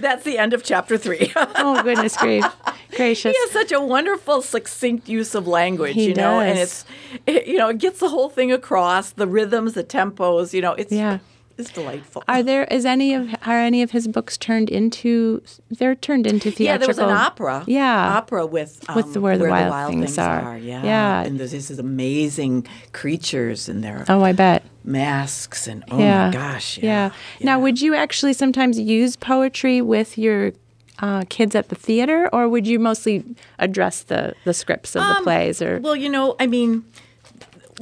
That's 0.00 0.24
the 0.24 0.38
end 0.38 0.54
of 0.54 0.64
chapter 0.64 0.96
three. 0.96 1.30
oh 1.36 1.82
goodness 1.82 2.16
gra- 2.16 2.52
gracious. 2.96 3.36
He 3.36 3.40
has 3.42 3.50
such 3.50 3.72
a 3.72 3.80
wonderful, 3.80 4.40
succinct 4.40 5.08
use 5.08 5.34
of 5.34 5.46
language, 5.46 5.94
He 5.94 6.08
you 6.08 6.14
know, 6.14 6.40
and 6.40 6.58
it's, 6.58 6.84
it, 7.26 7.46
you 7.46 7.58
know, 7.58 7.68
it 7.68 7.78
gets 7.78 8.00
the 8.00 8.08
whole 8.08 8.30
thing 8.30 8.50
across, 8.50 9.10
the 9.12 9.26
rhythms, 9.26 9.74
the 9.74 9.84
tempos, 9.84 10.54
you 10.54 10.62
know, 10.62 10.72
it's, 10.72 10.92
Yeah. 10.92 11.18
it's 11.62 11.70
delightful. 11.72 12.22
Are 12.28 12.42
there 12.42 12.64
is 12.64 12.84
any 12.86 13.14
of 13.14 13.34
are 13.46 13.58
any 13.58 13.82
of 13.82 13.90
his 13.90 14.08
books 14.08 14.36
turned 14.38 14.70
into 14.70 15.42
they're 15.70 15.94
turned 15.94 16.26
into 16.26 16.50
theatrical? 16.50 16.64
yeah, 16.64 16.76
there 16.78 16.88
was 16.88 16.98
an 16.98 17.10
opera. 17.10 17.64
Yeah. 17.66 18.16
opera 18.16 18.46
with 18.46 18.84
um, 18.88 18.96
With 18.96 19.12
the 19.12 19.20
Where 19.20 19.36
the 19.38 19.48
Wild 19.48 19.90
Things 19.90 20.18
Are. 20.18 20.56
Yeah, 20.58 20.82
Yeah. 20.82 21.22
and 21.22 21.38
there's 21.38 21.52
these 21.52 21.70
amazing 21.78 22.66
creatures 22.92 23.68
in 23.68 23.80
there. 23.80 24.04
Oh, 24.08 24.22
I 24.22 24.32
bet. 24.32 24.62
masks 24.84 25.66
and 25.66 25.84
oh 25.90 25.98
yeah. 25.98 26.26
my 26.26 26.32
gosh. 26.32 26.78
Yeah. 26.78 27.10
Yeah. 27.38 27.44
Now, 27.44 27.58
would 27.60 27.80
you 27.80 27.94
actually 27.94 28.32
sometimes 28.32 28.78
use 28.78 29.16
poetry 29.16 29.80
with 29.82 30.16
your 30.16 30.52
uh, 31.00 31.24
kids 31.28 31.54
at 31.54 31.68
the 31.68 31.74
theater, 31.76 32.28
or 32.32 32.48
would 32.48 32.66
you 32.66 32.78
mostly 32.78 33.24
address 33.58 34.02
the, 34.02 34.34
the 34.44 34.52
scripts 34.54 34.96
of 34.96 35.02
the 35.02 35.22
plays, 35.22 35.60
or 35.62 35.78
Well, 35.80 35.94
you 35.94 36.08
know, 36.08 36.34
I 36.40 36.46
mean, 36.48 36.84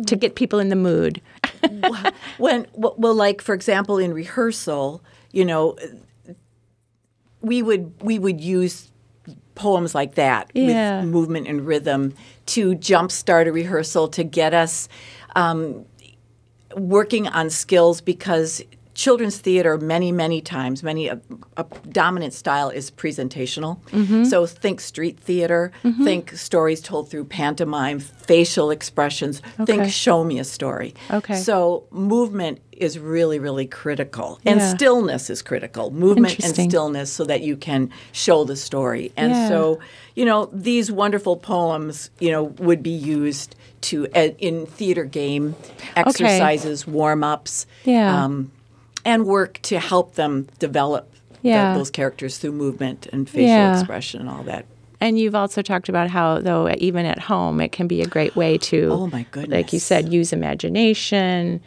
to 0.07 0.17
get 0.17 0.35
people 0.35 0.59
in 0.59 0.69
the 0.69 0.77
mood? 0.77 1.21
when 2.39 2.67
well 2.75 3.15
like 3.15 3.41
for 3.43 3.55
example 3.55 3.99
in 3.99 4.13
rehearsal 4.15 5.03
you 5.33 5.45
know 5.45 5.77
we 7.41 7.63
would 7.63 7.93
we 8.03 8.19
would 8.19 8.41
use 8.41 8.91
poems 9.55 9.95
like 9.95 10.15
that 10.17 10.51
Yeah. 10.55 11.01
with 11.01 11.09
movement 11.11 11.47
and 11.47 11.67
rhythm 11.67 12.15
to 12.47 12.75
jumpstart 12.77 13.47
a 13.49 13.53
rehearsal 13.53 14.09
to 14.09 14.23
get 14.25 14.53
us 14.55 14.89
um, 15.35 15.85
working 16.77 17.27
on 17.29 17.51
skills 17.51 18.01
because 18.01 18.63
children's 18.97 19.37
theater 19.39 19.77
many 19.77 20.11
many 20.11 20.41
times 20.41 20.83
many 20.83 21.07
a, 21.09 21.21
a 21.59 21.65
dominant 21.91 22.33
style 22.33 22.71
is 22.71 22.91
presentational 22.91 23.77
Mm-hmm. 23.93 24.25
so 24.25 24.47
think 24.47 24.81
street 24.81 25.21
theater 25.21 25.71
think 26.03 26.33
stories 26.33 26.81
told 26.81 27.11
through 27.11 27.27
pantomime 27.27 27.99
facial 28.01 28.71
expressions 28.71 29.43
Okay. 29.61 29.65
think 29.67 29.93
show 29.93 30.25
me 30.25 30.39
a 30.39 30.45
story 30.45 30.95
Okay. 31.11 31.37
so 31.37 31.85
movement 31.91 32.59
is 32.73 32.99
really 32.99 33.39
really 33.39 33.67
critical 33.67 34.41
and 34.47 34.61
Yeah. 34.61 34.75
stillness 34.75 35.29
is 35.31 35.43
critical 35.43 35.91
movement 35.91 36.39
and 36.45 36.55
stillness 36.69 37.13
so 37.13 37.25
that 37.25 37.41
you 37.43 37.57
can 37.69 37.91
show 38.13 38.45
the 38.45 38.57
story 38.57 39.13
and 39.17 39.33
Yeah. 39.33 39.49
so 39.49 39.79
you 40.15 40.25
know 40.25 40.49
these 40.53 40.91
wonderful 40.91 41.37
poems 41.37 42.11
you 42.19 42.31
know 42.35 42.45
would 42.67 42.83
be 42.83 42.97
used 43.21 43.51
to 43.89 44.07
uh, 44.15 44.31
in 44.39 44.65
theater 44.79 45.05
game 45.05 45.55
exercises 45.97 46.87
warm-ups 46.87 47.67
Yeah. 47.85 48.25
um, 48.25 48.51
and 49.07 49.25
work 49.25 49.61
to 49.63 49.79
help 49.79 50.17
them 50.17 50.49
develop 50.59 51.09
the- 51.43 51.73
those 51.75 51.91
characters 51.91 52.39
through 52.39 52.53
movement 52.53 53.07
and 53.13 53.29
facial 53.29 53.47
Yeah. 53.47 53.79
expression 53.79 54.21
and 54.21 54.29
all 54.29 54.43
that. 54.43 54.65
And 55.01 55.19
you've 55.19 55.35
also 55.35 55.63
talked 55.63 55.89
about 55.89 56.09
how, 56.11 56.41
though, 56.41 56.69
even 56.79 57.07
at 57.07 57.21
home, 57.21 57.61
it 57.61 57.71
can 57.71 57.87
be 57.87 58.01
a 58.03 58.07
great 58.07 58.35
way 58.35 58.59
to, 58.59 58.89
Oh, 58.91 59.07
my 59.07 59.25
like 59.47 59.73
you 59.73 59.79
said, 59.79 60.13
use 60.13 60.33
imagination, 60.33 61.61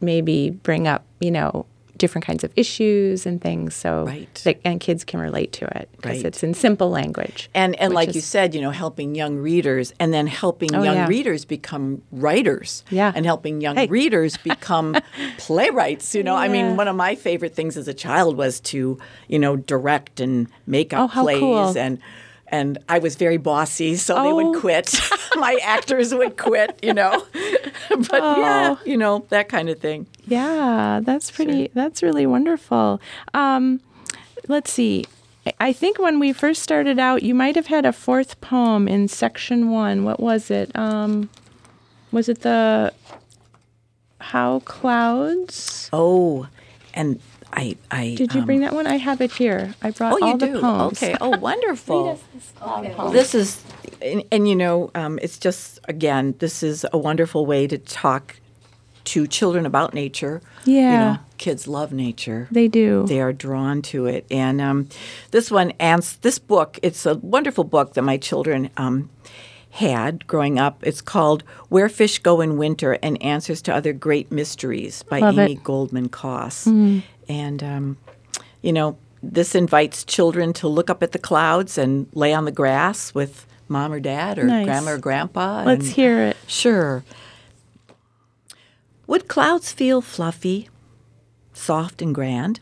maybe 0.00 0.50
bring 0.50 0.86
up, 0.86 1.04
you 1.20 1.30
know, 1.30 1.64
different 1.98 2.24
kinds 2.26 2.42
of 2.44 2.52
issues 2.56 3.26
and 3.26 3.40
things. 3.40 3.74
So, 3.74 4.04
Right. 4.06 4.40
that, 4.44 4.60
and 4.64 4.80
kids 4.80 5.04
can 5.04 5.20
relate 5.20 5.52
to 5.52 5.66
it 5.78 5.88
because 5.96 6.16
Right. 6.18 6.24
it's 6.26 6.42
in 6.42 6.54
simple 6.54 6.90
language. 6.90 7.48
and 7.54 7.78
and 7.78 7.92
like 7.94 8.14
you 8.14 8.20
said, 8.20 8.54
you 8.54 8.60
know, 8.60 8.70
helping 8.70 9.14
young 9.14 9.36
readers, 9.36 9.92
and 10.00 10.12
then 10.12 10.26
helping 10.26 10.74
Oh, 10.74 10.82
young 10.82 10.96
yeah. 10.96 11.06
readers 11.06 11.44
become 11.44 12.02
writers, 12.10 12.82
Yeah. 12.90 13.12
and 13.14 13.24
helping 13.26 13.60
young 13.60 13.76
Hey. 13.76 13.86
readers 13.86 14.36
become 14.36 14.96
playwrights. 15.36 16.14
You 16.14 16.22
know, 16.22 16.36
I 16.36 16.48
mean, 16.48 16.76
one 16.76 16.88
of 16.88 16.96
my 16.96 17.14
favorite 17.14 17.54
things 17.54 17.76
as 17.76 17.88
a 17.88 17.94
child 17.94 18.36
was 18.36 18.60
to, 18.60 18.98
you 19.28 19.38
know, 19.38 19.56
direct 19.56 20.20
and 20.20 20.48
make 20.66 20.92
up 20.92 21.10
Oh, 21.16 21.22
plays, 21.22 21.40
cool. 21.40 21.78
and 21.78 21.98
and 22.52 22.78
I 22.88 22.98
was 23.00 23.16
very 23.16 23.38
bossy, 23.38 23.96
so 23.96 24.14
they 24.22 24.30
Oh. 24.30 24.36
would 24.52 24.60
quit. 24.60 24.94
my 25.36 25.58
actors 25.64 26.14
would 26.14 26.36
quit, 26.36 26.78
you 26.82 26.92
know, 26.94 27.24
but 27.88 28.22
yeah, 28.22 28.76
Oh. 28.76 28.78
you 28.84 28.96
know, 28.96 29.24
that 29.30 29.48
kind 29.48 29.68
of 29.68 29.80
thing. 29.80 30.06
Yeah, 30.26 31.00
that's 31.02 31.30
pretty. 31.32 31.70
That's 31.74 32.02
really 32.02 32.26
wonderful. 32.26 33.00
Um, 33.34 33.80
let's 34.46 34.70
see. 34.72 35.06
I- 35.46 35.54
I 35.58 35.72
think 35.72 35.98
when 35.98 36.20
we 36.20 36.32
first 36.32 36.62
started 36.62 36.98
out, 37.00 37.24
you 37.24 37.34
might 37.34 37.56
have 37.56 37.66
had 37.66 37.84
a 37.84 37.92
fourth 37.92 38.40
poem 38.40 38.86
in 38.86 39.08
section 39.08 39.70
one. 39.70 40.04
What 40.04 40.20
was 40.20 40.50
it? 40.52 40.70
Um, 40.76 41.30
was 42.12 42.28
it 42.28 42.42
the 42.42 42.92
How 44.20 44.60
Clouds? 44.60 45.88
Oh, 45.92 46.46
and 46.94 47.18
I, 47.52 47.76
I 47.90 48.14
Did 48.16 48.34
you 48.34 48.40
um, 48.40 48.46
bring 48.46 48.60
that 48.60 48.72
one? 48.72 48.86
I 48.86 48.96
have 48.96 49.20
it 49.20 49.32
here. 49.32 49.74
I 49.82 49.90
brought 49.90 50.14
Oh, 50.14 50.18
all 50.24 50.30
you 50.32 50.38
the 50.38 50.46
do. 50.46 50.60
poems. 50.60 51.02
Okay. 51.02 51.16
Oh, 51.20 51.30
wonderful. 51.38 52.18
Okay. 52.62 52.94
Well, 52.96 53.10
this 53.10 53.34
is, 53.34 53.62
and, 54.00 54.22
and 54.32 54.48
you 54.48 54.56
know, 54.56 54.90
um, 54.94 55.18
it's 55.22 55.38
just 55.38 55.78
again, 55.88 56.34
this 56.38 56.62
is 56.62 56.86
a 56.92 56.98
wonderful 56.98 57.44
way 57.44 57.66
to 57.66 57.76
talk 57.78 58.36
to 59.04 59.26
children 59.26 59.66
about 59.66 59.92
nature. 59.94 60.40
Yeah. 60.64 60.74
You 60.74 60.80
Yeah. 60.82 60.98
know, 61.14 61.18
kids 61.38 61.66
love 61.68 61.92
nature. 61.92 62.48
They 62.50 62.68
do. 62.68 63.04
They 63.06 63.20
are 63.20 63.32
drawn 63.32 63.82
to 63.82 64.06
it, 64.06 64.24
and 64.30 64.60
um, 64.60 64.88
this 65.32 65.50
one, 65.50 65.72
ans- 65.80 66.16
this 66.22 66.38
book, 66.38 66.78
it's 66.82 67.04
a 67.04 67.16
wonderful 67.16 67.64
book 67.64 67.94
that 67.94 68.02
my 68.02 68.16
children 68.16 68.70
um, 68.76 69.10
had 69.70 70.24
growing 70.28 70.58
up. 70.60 70.78
It's 70.86 71.00
called 71.00 71.42
"Where 71.68 71.88
Fish 71.88 72.20
Go 72.20 72.40
in 72.40 72.56
Winter: 72.58 72.92
and 73.02 73.20
Answers 73.20 73.60
to 73.62 73.74
Other 73.74 73.92
Great 73.92 74.30
Mysteries" 74.30 75.02
by 75.02 75.18
Love 75.18 75.36
it. 75.38 75.42
Amy 75.42 75.54
Goldman 75.56 76.08
Koss, 76.08 77.02
and 77.28 77.62
um, 77.62 77.96
you 78.62 78.72
know, 78.72 78.96
this 79.22 79.54
invites 79.54 80.04
children 80.04 80.52
to 80.54 80.68
look 80.68 80.90
up 80.90 81.02
at 81.02 81.12
the 81.12 81.18
clouds 81.18 81.78
and 81.78 82.06
lay 82.12 82.32
on 82.34 82.44
the 82.44 82.52
grass 82.52 83.14
with 83.14 83.46
mom 83.68 83.92
or 83.92 84.00
dad 84.00 84.38
or 84.38 84.44
Nice. 84.44 84.66
grandma 84.66 84.92
or 84.92 84.98
grandpa. 84.98 85.62
Let's 85.64 85.86
and- 85.86 85.94
hear 85.94 86.22
it. 86.22 86.36
Sure. 86.46 87.04
Would 89.06 89.28
clouds 89.28 89.72
feel 89.72 90.00
fluffy, 90.00 90.68
soft, 91.52 92.00
and 92.00 92.14
grand 92.14 92.60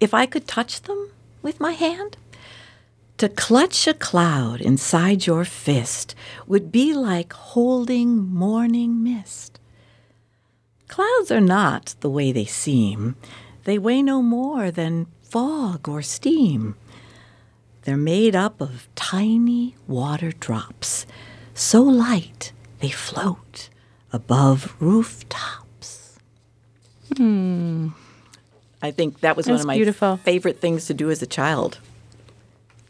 if 0.00 0.12
I 0.14 0.26
could 0.26 0.46
touch 0.48 0.82
them 0.82 1.10
with 1.42 1.60
my 1.60 1.72
hand? 1.72 2.16
To 3.18 3.28
clutch 3.28 3.86
a 3.88 3.94
cloud 3.94 4.60
inside 4.60 5.26
your 5.26 5.44
fist 5.44 6.14
would 6.46 6.70
be 6.70 6.94
like 6.94 7.32
holding 7.32 8.16
morning 8.32 9.02
mist. 9.02 9.58
Clouds 10.86 11.30
are 11.30 11.40
not 11.40 11.94
the 12.00 12.08
way 12.10 12.30
they 12.32 12.44
seem. 12.44 13.16
They 13.68 13.76
weigh 13.76 14.00
no 14.00 14.22
more 14.22 14.70
than 14.70 15.08
fog 15.20 15.90
or 15.90 16.00
steam. 16.00 16.74
They're 17.82 17.98
made 17.98 18.34
up 18.34 18.62
of 18.62 18.88
tiny 18.94 19.76
water 19.86 20.32
drops, 20.32 21.04
so 21.52 21.82
light 21.82 22.52
they 22.80 22.88
float 22.88 23.68
above 24.10 24.74
rooftops. 24.80 26.18
Hmm. 27.14 27.88
I 28.80 28.90
think 28.90 29.20
that 29.20 29.36
was 29.36 29.46
one 29.46 29.60
of 29.60 29.66
my 29.66 29.76
beautiful. 29.76 30.16
favorite 30.16 30.60
things 30.60 30.86
to 30.86 30.94
do 30.94 31.10
as 31.10 31.20
a 31.20 31.26
child. 31.26 31.78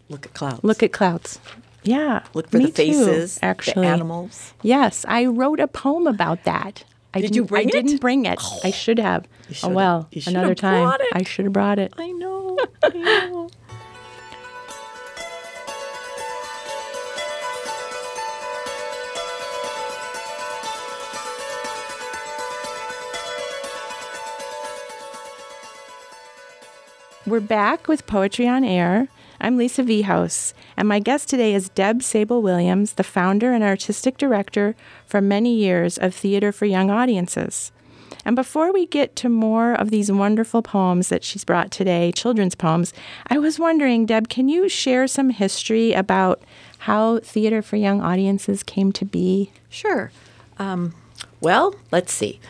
Look 0.09 0.27
at 0.27 0.35
clouds. 0.35 0.63
Look 0.63 0.85
at 0.85 0.93
clouds. 0.93 1.41
Yeah. 1.83 2.23
Look 2.35 2.51
for 2.51 2.61
the 2.61 2.69
faces, 2.69 3.35
too, 3.35 3.41
actually. 3.43 3.89
the 3.89 3.93
animals. 3.93 4.55
Yes, 4.63 5.05
I 5.09 5.27
wrote 5.27 5.59
a 5.59 5.67
poem 5.67 6.07
about 6.07 6.45
that. 6.45 6.85
I 7.15 7.21
Did 7.21 7.35
you 7.35 7.43
didn't- 7.43 7.49
bring 7.49 7.67
I 7.67 7.69
it? 7.69 7.73
didn't 7.73 8.01
bring 8.01 8.27
it. 8.27 8.41
I 8.65 8.71
should 8.71 8.99
have. 8.99 9.27
oh 9.63 9.69
well, 9.71 10.09
another 10.27 10.55
time. 10.55 10.93
I 11.13 11.23
should 11.23 11.47
have 11.47 11.53
brought 11.53 11.79
it. 11.79 11.93
I 11.99 12.11
know. 12.13 12.59
I 12.83 12.89
know. 12.89 13.49
We're 27.27 27.41
back 27.41 27.89
with 27.89 28.07
Poetry 28.07 28.49
on 28.49 28.65
Air. 28.65 29.09
I'm 29.41 29.57
Lisa 29.57 29.85
Vihos, 29.85 30.53
and 30.77 30.89
my 30.89 30.99
guest 30.99 31.29
today 31.29 31.55
is 31.55 31.69
Deb 31.69 32.03
Sable 32.03 32.43
Williams, 32.43 32.95
the 32.95 33.05
founder 33.05 33.53
and 33.53 33.63
artistic 33.63 34.19
director 34.19 34.75
for 35.07 35.21
many 35.21 35.55
years 35.55 35.97
of 35.97 36.13
Theater 36.13 36.51
for 36.51 36.67
Young 36.67 36.91
Audiences. 36.91 37.71
And 38.25 38.35
before 38.35 38.73
we 38.73 38.85
get 38.85 39.15
to 39.17 39.29
more 39.29 39.75
of 39.75 39.91
these 39.91 40.11
wonderful 40.11 40.61
poems 40.61 41.09
that 41.11 41.23
she's 41.23 41.45
brought 41.45 41.71
today, 41.71 42.11
children's 42.11 42.57
poems, 42.57 42.93
I 43.29 43.39
was 43.39 43.61
wondering, 43.61 44.07
Deb, 44.07 44.29
can 44.29 44.49
you 44.49 44.69
share 44.69 45.07
some 45.07 45.31
history 45.31 45.93
about 45.93 46.43
how 46.79 47.21
Theater 47.21 47.63
for 47.63 47.77
Young 47.77 48.01
Audiences 48.01 48.65
came 48.65 48.91
to 48.91 49.05
be? 49.05 49.53
Sure. 49.69 50.11
Um, 50.59 50.95
well, 51.41 51.77
let's 51.93 52.13
see. 52.13 52.41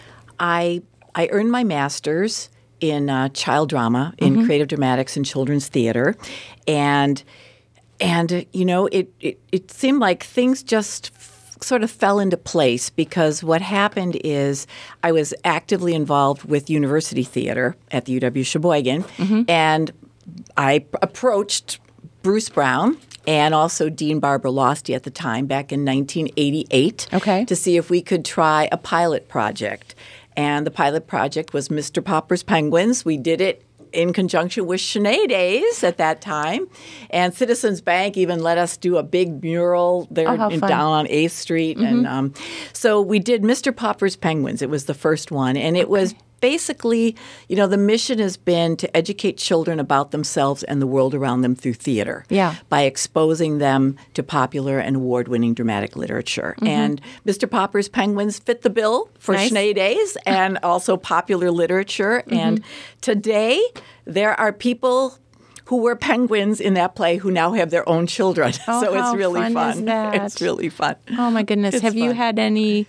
I 0.40 0.82
I 1.14 1.28
earned 1.32 1.50
my 1.50 1.64
master's 1.64 2.48
in 2.80 3.10
uh, 3.10 3.28
child 3.30 3.68
drama, 3.68 4.14
in 4.18 4.44
creative 4.46 4.68
dramatics 4.68 5.16
and 5.16 5.24
children's 5.26 5.68
theater, 5.68 6.14
and 6.66 7.22
and 8.00 8.32
uh, 8.32 8.42
you 8.52 8.64
know 8.64 8.86
it, 8.86 9.12
it 9.20 9.40
it 9.52 9.70
seemed 9.70 10.00
like 10.00 10.22
things 10.22 10.62
just 10.62 11.12
sort 11.62 11.82
of 11.82 11.90
fell 11.90 12.20
into 12.20 12.36
place 12.36 12.88
because 12.88 13.42
what 13.42 13.60
happened 13.60 14.16
is 14.22 14.66
I 15.02 15.10
was 15.10 15.34
actively 15.44 15.92
involved 15.94 16.44
with 16.44 16.70
university 16.70 17.24
theater 17.24 17.74
at 17.90 18.04
the 18.04 18.20
UW 18.20 18.46
Sheboygan, 18.46 19.04
and 19.48 19.90
I 20.56 20.84
approached 21.02 21.80
Bruce 22.22 22.48
Brown 22.48 22.96
and 23.26 23.54
also 23.54 23.88
Dean 23.90 24.20
Barbara 24.20 24.50
Losty 24.52 24.94
at 24.94 25.02
the 25.02 25.10
time 25.10 25.46
back 25.46 25.72
in 25.72 25.84
1988 25.84 27.08
Okay. 27.12 27.44
to 27.44 27.56
see 27.56 27.76
if 27.76 27.90
we 27.90 28.00
could 28.00 28.24
try 28.24 28.68
a 28.72 28.76
pilot 28.76 29.28
project. 29.28 29.94
And 30.38 30.64
the 30.66 30.70
pilot 30.70 31.06
project 31.08 31.52
was 31.52 31.68
Mr. 31.68 32.02
Popper's 32.04 32.42
Penguins. 32.44 33.04
We 33.04 33.16
did 33.16 33.40
it 33.40 33.64
in 33.92 34.12
conjunction 34.12 34.66
with 34.66 34.80
Sinead 34.80 35.28
Days 35.30 35.82
at 35.82 35.96
that 35.96 36.20
time. 36.20 36.68
And 37.10 37.34
Citizens 37.34 37.80
Bank 37.80 38.16
even 38.16 38.42
let 38.42 38.56
us 38.58 38.76
do 38.76 38.98
a 38.98 39.02
big 39.02 39.42
mural 39.42 40.06
there 40.10 40.28
Oh, 40.28 40.34
in- 40.48 40.60
Mm-hmm. 40.60 40.66
down 40.68 40.92
on 40.92 41.06
8th 41.06 41.30
Street. 41.30 41.78
And 41.78 42.06
um, 42.06 42.34
so 42.72 43.00
we 43.00 43.18
did 43.18 43.42
Mr. 43.42 43.74
Popper's 43.74 44.14
Penguins. 44.14 44.62
It 44.62 44.70
was 44.70 44.84
the 44.84 44.94
first 44.94 45.30
one. 45.32 45.56
And 45.56 45.76
it 45.76 45.88
was 45.88 46.14
basically, 46.40 47.16
you 47.48 47.56
know, 47.56 47.66
the 47.66 47.76
mission 47.76 48.18
has 48.18 48.36
been 48.36 48.76
to 48.76 48.96
educate 48.96 49.36
children 49.36 49.78
about 49.80 50.10
themselves 50.10 50.62
and 50.62 50.80
the 50.82 50.86
world 50.86 51.14
around 51.14 51.42
them 51.42 51.54
through 51.54 51.74
theater. 51.74 52.24
Yeah. 52.28 52.56
By 52.68 52.82
exposing 52.82 53.58
them 53.58 53.96
to 54.14 54.22
popular 54.22 54.78
and 54.78 54.96
award 54.96 55.28
winning 55.28 55.54
dramatic 55.54 55.96
literature. 55.96 56.54
And 56.62 57.00
Mr. 57.26 57.50
Popper's 57.50 57.88
Penguins 57.88 58.38
fit 58.38 58.62
the 58.62 58.70
bill 58.70 59.08
for 59.18 59.34
Mm-hmm. 59.34 59.54
Nice. 59.54 59.72
Sinead 59.72 59.74
Days 59.76 60.16
and 60.26 60.58
also 60.62 60.96
popular 60.96 61.50
literature. 61.50 62.22
Mm-hmm. 62.26 62.34
And 62.36 62.64
today, 63.00 63.62
there 64.04 64.38
are 64.40 64.52
people 64.52 65.16
who 65.66 65.76
were 65.82 65.94
penguins 65.94 66.60
in 66.60 66.72
that 66.74 66.94
play 66.94 67.18
who 67.18 67.30
now 67.30 67.52
have 67.52 67.70
their 67.70 67.86
own 67.88 68.06
children. 68.06 68.52
Oh, 68.66 68.82
so 68.82 68.94
it's 68.94 69.14
really 69.14 69.40
fun 69.40 69.52
fun. 69.54 69.70
is 69.78 69.84
that? 69.84 70.14
It's 70.14 70.40
really 70.40 70.68
fun. 70.70 70.96
Oh 71.18 71.30
my 71.30 71.42
goodness. 71.42 71.74
It's 71.74 71.82
Have 71.82 71.94
you 71.94 72.12
had 72.12 72.38
any 72.38 72.86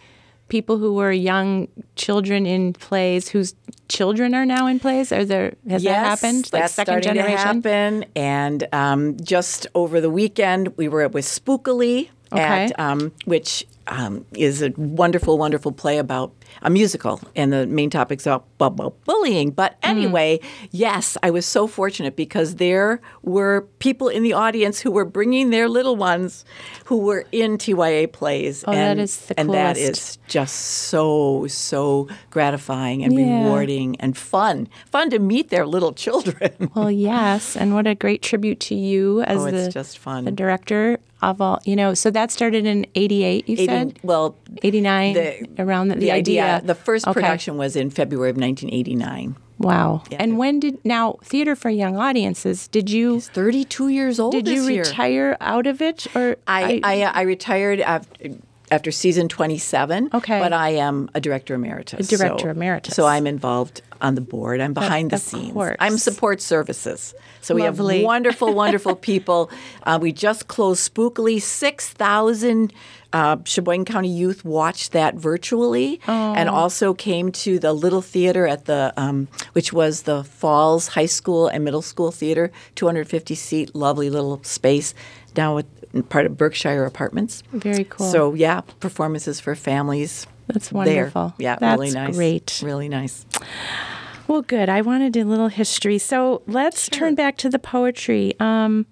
people 0.50 0.78
who 0.78 0.94
were 0.94 1.12
young 1.12 1.68
children 1.96 2.46
in 2.46 2.74
plays 2.74 3.30
whose 3.30 3.56
children 3.88 4.36
are 4.36 4.46
now 4.46 4.68
in 4.68 4.80
plays? 4.80 5.12
Are 5.12 5.26
there 5.26 5.54
has 5.70 5.84
yes, 5.84 5.94
that 5.96 6.06
happened? 6.06 6.46
That's 6.52 6.74
second 6.74 7.04
starting 7.04 7.14
generation? 7.14 7.62
to 7.62 7.70
happen. 7.70 8.06
And 8.16 8.68
um, 8.74 9.18
just 9.22 9.68
over 9.74 10.02
the 10.02 10.10
weekend, 10.10 10.76
we 10.78 10.88
were 10.88 11.08
with 11.08 11.26
Spookley, 11.26 12.10
Okay. 12.32 12.66
at, 12.66 12.80
um, 12.80 13.12
which 13.26 13.66
um, 13.88 14.24
is 14.34 14.62
a 14.62 14.70
wonderful, 14.78 15.38
wonderful 15.40 15.72
play 15.72 15.98
about 15.98 16.32
a 16.62 16.70
musical, 16.70 17.20
and 17.36 17.52
the 17.54 17.66
main 17.68 17.90
topic's 17.90 18.26
about, 18.28 18.46
bullying. 19.06 19.52
But 19.52 19.78
Hmm. 19.84 19.90
anyway, 19.92 20.40
yes, 20.72 21.18
I 21.24 21.30
was 21.32 21.46
so 21.46 21.66
fortunate 21.68 22.16
because 22.16 22.56
there 22.56 23.00
were 23.24 23.68
people 23.80 24.08
in 24.10 24.24
the 24.24 24.34
audience 24.34 24.80
who 24.82 24.92
were 24.92 25.06
bringing 25.06 25.50
their 25.50 25.70
little 25.70 25.96
ones 25.96 26.44
who 26.86 26.98
were 26.98 27.26
in 27.32 27.58
TYA 27.58 28.08
plays. 28.08 28.64
Oh, 28.68 28.72
and, 28.72 29.00
that 29.00 29.02
is 29.04 29.18
the 29.28 29.40
And 29.40 29.48
coolest. 29.50 29.80
is 29.82 30.18
just 30.28 30.56
so, 30.56 31.46
so 31.48 32.08
gratifying 32.30 33.04
and 33.04 33.14
Yeah. 33.14 33.44
rewarding 33.44 33.96
and 34.00 34.18
fun. 34.18 34.68
Fun 34.92 35.10
to 35.12 35.20
meet 35.20 35.50
their 35.50 35.66
little 35.66 35.94
children. 35.94 36.52
Well, 36.76 36.92
yes, 36.92 37.56
and 37.58 37.74
what 37.74 37.88
a 37.88 37.96
great 37.96 38.22
tribute 38.22 38.60
to 38.62 38.76
you 38.76 39.22
as 39.24 39.40
Oh, 39.42 39.52
the 39.52 39.70
just 39.70 39.98
fun. 39.98 40.26
the 40.26 40.32
director 40.32 40.98
of 41.22 41.42
all. 41.42 41.60
You 41.66 41.76
know, 41.76 41.94
so 41.94 42.10
that 42.12 42.32
started 42.32 42.66
in 42.66 42.86
'88. 42.96 43.50
You 43.50 43.58
said 43.66 44.00
well, 44.04 44.36
'89 44.64 45.14
the- 45.14 45.48
around 45.60 45.90
the, 45.90 45.96
the, 45.96 46.12
idea, 46.12 46.39
the 46.64 46.76
first 46.76 47.08
Okay. 47.08 47.20
production 47.20 47.58
was 47.58 47.76
in 47.76 47.90
February 47.90 48.30
of 48.30 48.38
1989. 48.38 49.36
Wow. 49.60 50.04
And 50.12 50.38
when 50.38 50.60
did 50.62 50.84
now 50.86 51.18
theater 51.24 51.56
for 51.56 51.70
young 51.70 51.98
audiences? 51.98 52.68
Did 52.70 52.90
you 52.90 53.20
32 53.20 53.90
years 53.90 54.20
old 54.20 54.32
did 54.32 54.48
you 54.48 54.64
year. 54.68 54.84
retire 54.84 55.36
out 55.42 55.68
of 55.68 55.82
it 55.82 56.08
or 56.16 56.38
I, 56.48 56.80
I, 56.84 57.04
I 57.04 57.22
retired 57.24 57.82
after, 57.82 58.30
after 58.72 58.92
season 58.92 59.28
27. 59.28 60.12
Okay. 60.14 60.40
But 60.40 60.54
I 60.54 60.70
am 60.70 61.10
a 61.14 61.20
director 61.20 61.56
emeritus. 61.56 62.08
A 62.08 62.18
director 62.18 62.46
so, 62.46 62.50
emeritus. 62.52 62.96
So 62.96 63.06
I'm 63.06 63.28
involved 63.28 63.82
on 64.02 64.16
the 64.16 64.22
board. 64.22 64.62
I'm 64.62 64.74
behind 64.74 65.12
the 65.12 65.16
of 65.16 65.22
scenes. 65.22 65.52
course. 65.52 65.76
I'm 65.80 65.98
support 65.98 66.40
services. 66.42 67.14
So 67.42 67.54
we 67.54 67.64
have 67.64 67.80
wonderful, 67.80 68.54
wonderful 68.54 68.96
people. 69.12 69.52
Uh, 69.84 70.00
we 70.02 70.14
just 70.14 70.48
closed 70.48 70.94
Spookley. 70.94 71.42
6,000 71.42 72.72
uh, 73.12 73.38
Sheboygan 73.44 73.86
County 73.86 74.10
youth 74.10 74.46
watched 74.46 74.92
that 74.92 75.16
virtually 75.16 76.00
and 76.08 76.48
also 76.50 76.94
came 76.94 77.32
to 77.32 77.60
the 77.60 77.74
Little 77.74 78.02
Theater 78.02 78.48
at 78.48 78.66
the, 78.66 78.94
um, 78.98 79.28
which 79.54 79.74
was 79.74 80.04
the 80.04 80.24
Falls 80.24 80.90
High 80.90 81.08
School 81.08 81.48
and 81.48 81.64
Middle 81.64 81.82
School 81.82 82.12
Theater, 82.12 82.52
250 82.76 83.36
seat, 83.36 83.76
lovely 83.76 84.10
little 84.10 84.44
space 84.44 84.94
down 85.34 85.56
with 85.56 86.10
part 86.10 86.26
of 86.26 86.38
Berkshire 86.38 86.86
Apartments. 86.86 87.44
Very 87.52 87.84
cool. 87.86 88.12
So 88.12 88.34
yeah, 88.34 88.62
performances 88.80 89.40
for 89.40 89.56
families. 89.56 90.28
That's 90.48 90.70
there. 90.70 90.78
wonderful. 90.78 91.34
Yeah, 91.38 91.58
That's 91.60 91.80
really 91.80 91.92
nice. 91.92 92.16
great. 92.16 92.62
Really 92.64 92.90
nice. 92.90 93.26
Well, 94.28 94.42
good. 94.42 94.70
I 94.70 94.82
wanted 94.82 95.16
a 95.18 95.24
little 95.24 95.48
history. 95.48 95.98
So 95.98 96.42
let's 96.48 96.90
turn 96.90 97.16
back 97.16 97.38
to 97.38 97.50
the 97.50 97.60
poetry. 97.60 98.34
Um, 98.40 98.86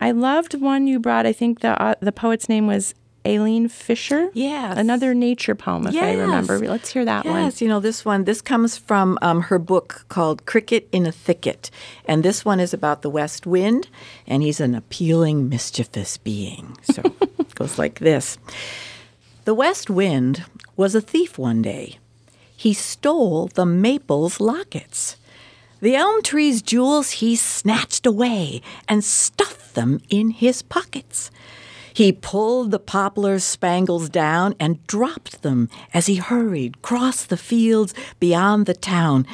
I 0.00 0.10
loved 0.10 0.54
one 0.60 0.86
you 0.86 0.98
brought. 0.98 1.24
I 1.26 1.32
think 1.32 1.60
the 1.60 1.80
uh, 1.80 1.94
the 2.00 2.12
poet's 2.12 2.48
name 2.48 2.66
was 2.66 2.94
Aileen 3.26 3.68
Fisher. 3.68 4.28
Yes. 4.34 4.76
Another 4.76 5.14
nature 5.14 5.54
poem, 5.54 5.86
if 5.86 5.96
I 5.96 6.14
remember. 6.14 6.58
Let's 6.58 6.92
hear 6.92 7.04
that 7.04 7.24
one. 7.24 7.44
Yes, 7.44 7.62
you 7.62 7.68
know 7.68 7.80
this 7.80 8.04
one. 8.04 8.24
This 8.24 8.42
comes 8.42 8.76
from 8.76 9.18
um, 9.22 9.42
her 9.42 9.58
book 9.58 10.04
called 10.08 10.44
"Cricket 10.46 10.88
in 10.92 11.06
a 11.06 11.12
Thicket," 11.12 11.70
and 12.04 12.22
this 12.22 12.44
one 12.44 12.60
is 12.60 12.74
about 12.74 13.02
the 13.02 13.10
west 13.10 13.46
wind, 13.46 13.88
and 14.26 14.42
he's 14.42 14.60
an 14.60 14.74
appealing, 14.74 15.48
mischievous 15.48 16.18
being. 16.18 16.76
So 16.82 17.02
it 17.38 17.54
goes 17.54 17.78
like 17.78 18.00
this: 18.00 18.38
The 19.44 19.54
west 19.54 19.88
wind 19.88 20.44
was 20.76 20.94
a 20.94 21.00
thief 21.00 21.38
one 21.38 21.62
day. 21.62 21.98
He 22.56 22.72
stole 22.72 23.48
the 23.48 23.66
maple's 23.66 24.40
lockets. 24.40 25.16
The 25.80 25.96
elm 25.96 26.22
tree's 26.22 26.62
jewels 26.62 27.10
he 27.10 27.36
snatched 27.36 28.06
away 28.06 28.62
and 28.88 29.04
stuffed 29.04 29.74
them 29.74 30.00
in 30.08 30.30
his 30.30 30.62
pockets. 30.62 31.30
He 31.94 32.10
pulled 32.10 32.72
the 32.72 32.80
poplar's 32.80 33.44
spangles 33.44 34.08
down 34.08 34.56
and 34.58 34.84
dropped 34.88 35.42
them 35.42 35.70
as 35.94 36.06
he 36.06 36.16
hurried 36.16 36.74
across 36.74 37.24
the 37.24 37.36
fields 37.36 37.94
beyond 38.18 38.66
the 38.66 38.74
town. 38.74 39.26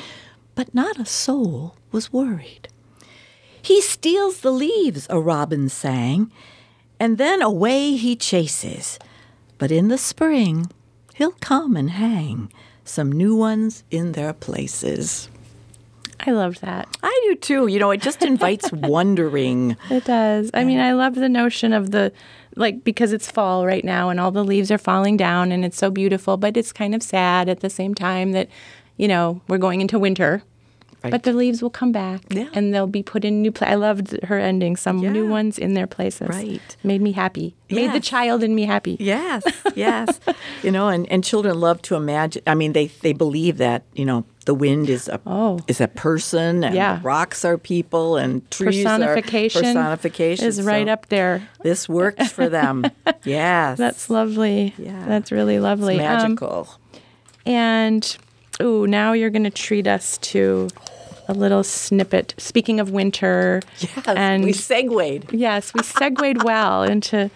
But 0.54 0.74
not 0.74 0.98
a 0.98 1.06
soul 1.06 1.74
was 1.90 2.12
worried. 2.12 2.68
He 3.62 3.80
steals 3.80 4.40
the 4.40 4.50
leaves, 4.52 5.06
a 5.08 5.18
robin 5.18 5.70
sang, 5.70 6.30
and 6.98 7.16
then 7.16 7.40
away 7.40 7.96
he 7.96 8.14
chases. 8.14 8.98
But 9.56 9.72
in 9.72 9.88
the 9.88 9.98
spring, 9.98 10.70
he'll 11.14 11.36
come 11.40 11.76
and 11.76 11.90
hang 11.90 12.52
some 12.84 13.10
new 13.10 13.34
ones 13.34 13.84
in 13.90 14.12
their 14.12 14.34
places. 14.34 15.30
I 16.26 16.32
loved 16.32 16.60
that. 16.60 16.88
I 17.02 17.20
do 17.28 17.36
too. 17.36 17.66
You 17.68 17.78
know, 17.78 17.90
it 17.90 18.02
just 18.02 18.22
invites 18.22 18.70
wondering. 18.72 19.76
It 19.90 20.04
does. 20.04 20.50
I 20.52 20.64
mean, 20.64 20.78
I 20.78 20.92
love 20.92 21.14
the 21.14 21.28
notion 21.28 21.72
of 21.72 21.90
the, 21.92 22.12
like, 22.60 22.84
because 22.84 23.12
it's 23.12 23.30
fall 23.30 23.66
right 23.66 23.84
now 23.84 24.10
and 24.10 24.20
all 24.20 24.30
the 24.30 24.44
leaves 24.44 24.70
are 24.70 24.78
falling 24.78 25.16
down 25.16 25.50
and 25.50 25.64
it's 25.64 25.76
so 25.78 25.90
beautiful, 25.90 26.36
but 26.36 26.56
it's 26.56 26.72
kind 26.72 26.94
of 26.94 27.02
sad 27.02 27.48
at 27.48 27.60
the 27.60 27.70
same 27.70 27.94
time 27.94 28.32
that, 28.32 28.48
you 28.96 29.08
know, 29.08 29.40
we're 29.48 29.58
going 29.58 29.80
into 29.80 29.98
winter. 29.98 30.42
Right. 31.02 31.10
But 31.10 31.22
the 31.22 31.32
leaves 31.32 31.62
will 31.62 31.70
come 31.70 31.92
back 31.92 32.20
Yeah. 32.28 32.48
and 32.52 32.74
they'll 32.74 32.86
be 32.86 33.02
put 33.02 33.24
in 33.24 33.40
new 33.40 33.50
place. 33.50 33.70
I 33.70 33.74
loved 33.76 34.22
her 34.24 34.38
ending, 34.38 34.76
some 34.76 34.98
new 35.00 35.26
ones 35.26 35.58
in 35.58 35.72
their 35.72 35.86
places. 35.86 36.28
Right. 36.28 36.60
Made 36.84 37.00
me 37.00 37.12
happy. 37.12 37.54
Made 37.70 37.94
the 37.94 38.00
child 38.00 38.42
in 38.42 38.54
me 38.54 38.64
happy. 38.66 38.98
Yes, 39.00 39.42
yes. 39.74 40.20
you 40.62 40.70
know, 40.70 40.88
and, 40.88 41.10
and 41.10 41.24
children 41.24 41.58
love 41.58 41.80
to 41.82 41.94
imagine. 41.94 42.42
I 42.46 42.54
mean, 42.54 42.74
they 42.74 42.88
they 43.00 43.14
believe 43.14 43.56
that 43.56 43.84
you 43.94 44.04
know 44.04 44.26
the 44.46 44.54
wind 44.54 44.88
is 44.88 45.06
a 45.08 45.20
Oh. 45.26 45.60
is 45.68 45.80
a 45.80 45.88
person, 45.88 46.64
and 46.64 46.74
Yeah. 46.74 46.98
rocks 47.02 47.44
are 47.44 47.58
people, 47.58 48.16
and 48.16 48.48
trees 48.50 48.82
Personification, 48.84 49.60
are 49.60 49.72
personification 49.74 50.46
is 50.46 50.62
right 50.62 50.86
So 50.86 50.92
up 50.92 51.08
there. 51.08 51.48
This 51.62 51.88
works 51.88 52.32
for 52.32 52.48
them. 52.48 52.84
yes, 53.24 53.78
That's 53.78 54.08
lovely. 54.10 54.74
Yeah. 54.78 55.04
That's 55.06 55.30
really 55.30 55.56
It's 55.56 55.62
lovely. 55.62 56.00
Um, 56.00 56.32
magical. 56.32 56.68
And 57.46 58.16
ooh, 58.62 58.86
now 58.86 59.12
you're 59.12 59.30
going 59.30 59.44
to 59.44 59.50
treat 59.50 59.86
us 59.86 60.18
to 60.18 60.68
a 61.28 61.32
little 61.34 61.62
snippet. 61.62 62.34
Speaking 62.38 62.80
of 62.80 62.90
winter, 62.90 63.62
yes, 63.78 63.90
and 64.06 64.42
we 64.44 64.52
segued. 64.52 65.32
yes, 65.32 65.72
we 65.74 65.82
segued 65.82 66.42
well 66.42 66.82
into 66.82 67.30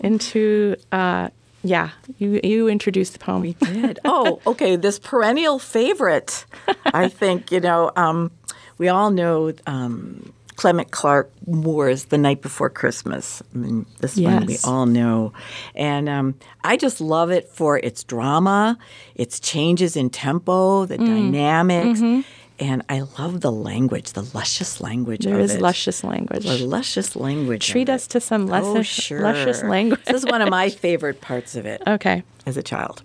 into 0.00 0.76
uh, 0.92 1.28
yeah. 1.64 1.90
You 2.18 2.40
you 2.44 2.68
introduced 2.68 3.14
the 3.14 3.18
poem. 3.18 3.40
We 3.42 3.54
did. 3.54 3.98
Oh, 4.04 4.40
okay. 4.46 4.76
This 4.76 4.98
perennial 4.98 5.58
favorite. 5.58 6.44
I 6.86 7.08
think 7.08 7.50
you 7.50 7.60
know. 7.60 7.90
Um, 7.96 8.30
we 8.78 8.88
all 8.88 9.10
know 9.10 9.52
um, 9.66 10.32
Clement 10.56 10.90
Clarke 10.90 11.30
Moore's 11.46 12.06
"The 12.06 12.18
Night 12.18 12.42
Before 12.42 12.68
Christmas." 12.70 13.42
I 13.54 13.58
mean, 13.58 13.86
this 14.00 14.16
one 14.16 14.46
we 14.46 14.58
all 14.64 14.86
know, 14.86 15.32
and 15.74 16.08
um, 16.08 16.34
I 16.62 16.76
just 16.76 17.00
love 17.00 17.30
it 17.30 17.48
for 17.48 17.78
its 17.78 18.04
drama, 18.04 18.76
its 19.14 19.40
changes 19.40 19.96
in 19.96 20.10
tempo, 20.10 20.84
Mm. 20.84 20.88
the 20.88 20.98
dynamics, 20.98 22.00
Mm-hmm. 22.00 22.20
And 22.58 22.82
I 22.88 23.00
love 23.18 23.40
the 23.40 23.50
language, 23.52 24.12
the 24.12 24.28
luscious 24.34 24.80
language. 24.80 25.24
There 25.24 25.34
of 25.34 25.40
is 25.40 25.54
it. 25.56 25.60
luscious 25.62 26.04
language. 26.04 26.44
The 26.44 26.64
luscious 26.66 27.16
language. 27.16 27.66
Treat 27.68 27.88
us 27.88 28.06
it. 28.06 28.10
to 28.10 28.20
some 28.20 28.42
oh, 28.44 28.72
luscious, 28.72 28.86
sure. 28.86 29.20
luscious 29.20 29.62
language. 29.62 30.00
this 30.04 30.22
is 30.22 30.30
one 30.30 30.40
of 30.42 30.48
my 30.50 30.68
favorite 30.84 31.20
parts 31.20 31.56
of 31.56 31.66
it 31.66 31.82
Okay. 31.86 32.22
as 32.46 32.56
a 32.56 32.62
child. 32.62 33.02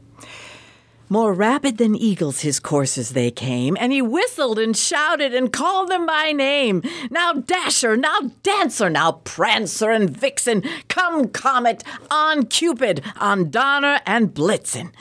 More 1.11 1.33
rapid 1.33 1.79
than 1.79 1.95
eagles 1.95 2.41
his 2.41 2.59
courses 2.59 3.13
they 3.13 3.31
came, 3.31 3.75
and 3.79 3.91
he 3.91 3.99
whistled 3.99 4.59
and 4.59 4.77
shouted 4.77 5.33
and 5.33 5.51
called 5.51 5.89
them 5.89 6.05
by 6.05 6.31
name. 6.31 6.83
Now 7.09 7.33
Dasher, 7.33 7.97
now 7.97 8.19
Dancer, 8.43 8.91
now 8.91 9.13
Prancer 9.23 9.89
and 9.89 10.07
Vixen, 10.07 10.63
come 10.87 11.29
Comet, 11.29 11.83
on 12.11 12.45
Cupid, 12.45 13.01
on 13.19 13.49
Donner 13.49 14.01
and 14.05 14.35
Blitzen. 14.35 14.91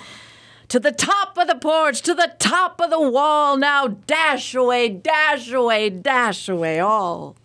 To 0.68 0.78
the 0.78 0.92
top 0.92 1.38
of 1.38 1.46
the 1.48 1.54
porch, 1.54 2.02
to 2.02 2.12
the 2.12 2.32
top 2.38 2.78
of 2.78 2.90
the 2.90 3.00
wall, 3.00 3.56
now 3.56 3.88
dash 3.88 4.54
away, 4.54 4.90
dash 4.90 5.50
away, 5.50 5.88
dash 5.88 6.46
away 6.46 6.78
all. 6.78 7.36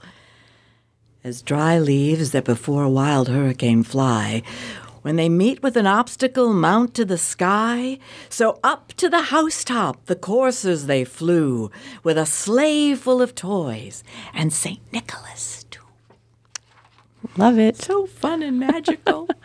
As 1.23 1.41
dry 1.41 1.79
leaves 1.79 2.31
that 2.31 2.43
before 2.43 2.83
a 2.83 2.89
wild 2.89 3.29
hurricane 3.29 3.83
fly, 3.83 4.43
when 5.03 5.15
they 5.15 5.29
meet 5.29 5.63
with 5.63 5.77
an 5.77 5.87
obstacle, 5.87 6.51
mount 6.51 6.93
to 6.95 7.05
the 7.05 7.17
sky. 7.17 7.97
So 8.27 8.59
up 8.61 8.91
to 8.97 9.07
the 9.07 9.23
housetop 9.23 10.05
the 10.07 10.17
coursers 10.17 10.85
they 10.85 11.05
flew, 11.05 11.71
with 12.03 12.17
a 12.17 12.25
sleigh 12.25 12.93
full 12.95 13.21
of 13.21 13.35
toys, 13.35 14.03
and 14.33 14.51
St. 14.51 14.81
Nicholas. 14.91 15.62
Love 17.37 17.57
it. 17.57 17.77
So 17.77 18.05
fun 18.05 18.43
and 18.43 18.59
magical. 18.59 19.27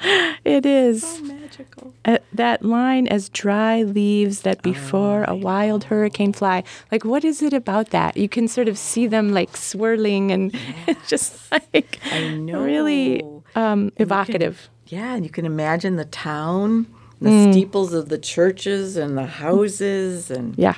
It 0.44 0.64
is. 0.64 1.02
So 1.02 1.22
magical. 1.24 1.92
Uh, 2.04 2.18
that 2.32 2.64
line, 2.64 3.06
as 3.08 3.28
dry 3.28 3.82
leaves 3.82 4.42
that 4.42 4.62
before 4.62 5.24
a 5.24 5.34
wild 5.34 5.84
hurricane 5.84 6.32
fly. 6.32 6.62
Like, 6.92 7.04
what 7.04 7.24
is 7.24 7.42
it 7.42 7.52
about 7.52 7.90
that? 7.90 8.16
You 8.16 8.28
can 8.28 8.48
sort 8.48 8.68
of 8.68 8.78
see 8.78 9.06
them 9.06 9.32
like 9.32 9.56
swirling 9.56 10.30
and 10.30 10.54
it's 10.86 11.08
just 11.08 11.50
like 11.52 11.98
I 12.12 12.28
know. 12.28 12.62
really 12.62 13.22
um, 13.56 13.92
evocative. 13.96 14.70
Yeah, 14.86 15.14
and 15.16 15.24
you 15.24 15.30
can 15.30 15.44
imagine 15.44 15.96
the 15.96 16.06
town, 16.06 16.86
the 17.20 17.50
steeples 17.52 17.92
of 17.92 18.08
the 18.08 18.18
churches 18.18 18.96
and 18.96 19.18
the 19.18 19.26
houses, 19.26 20.30
and 20.30 20.56
Yeah. 20.56 20.76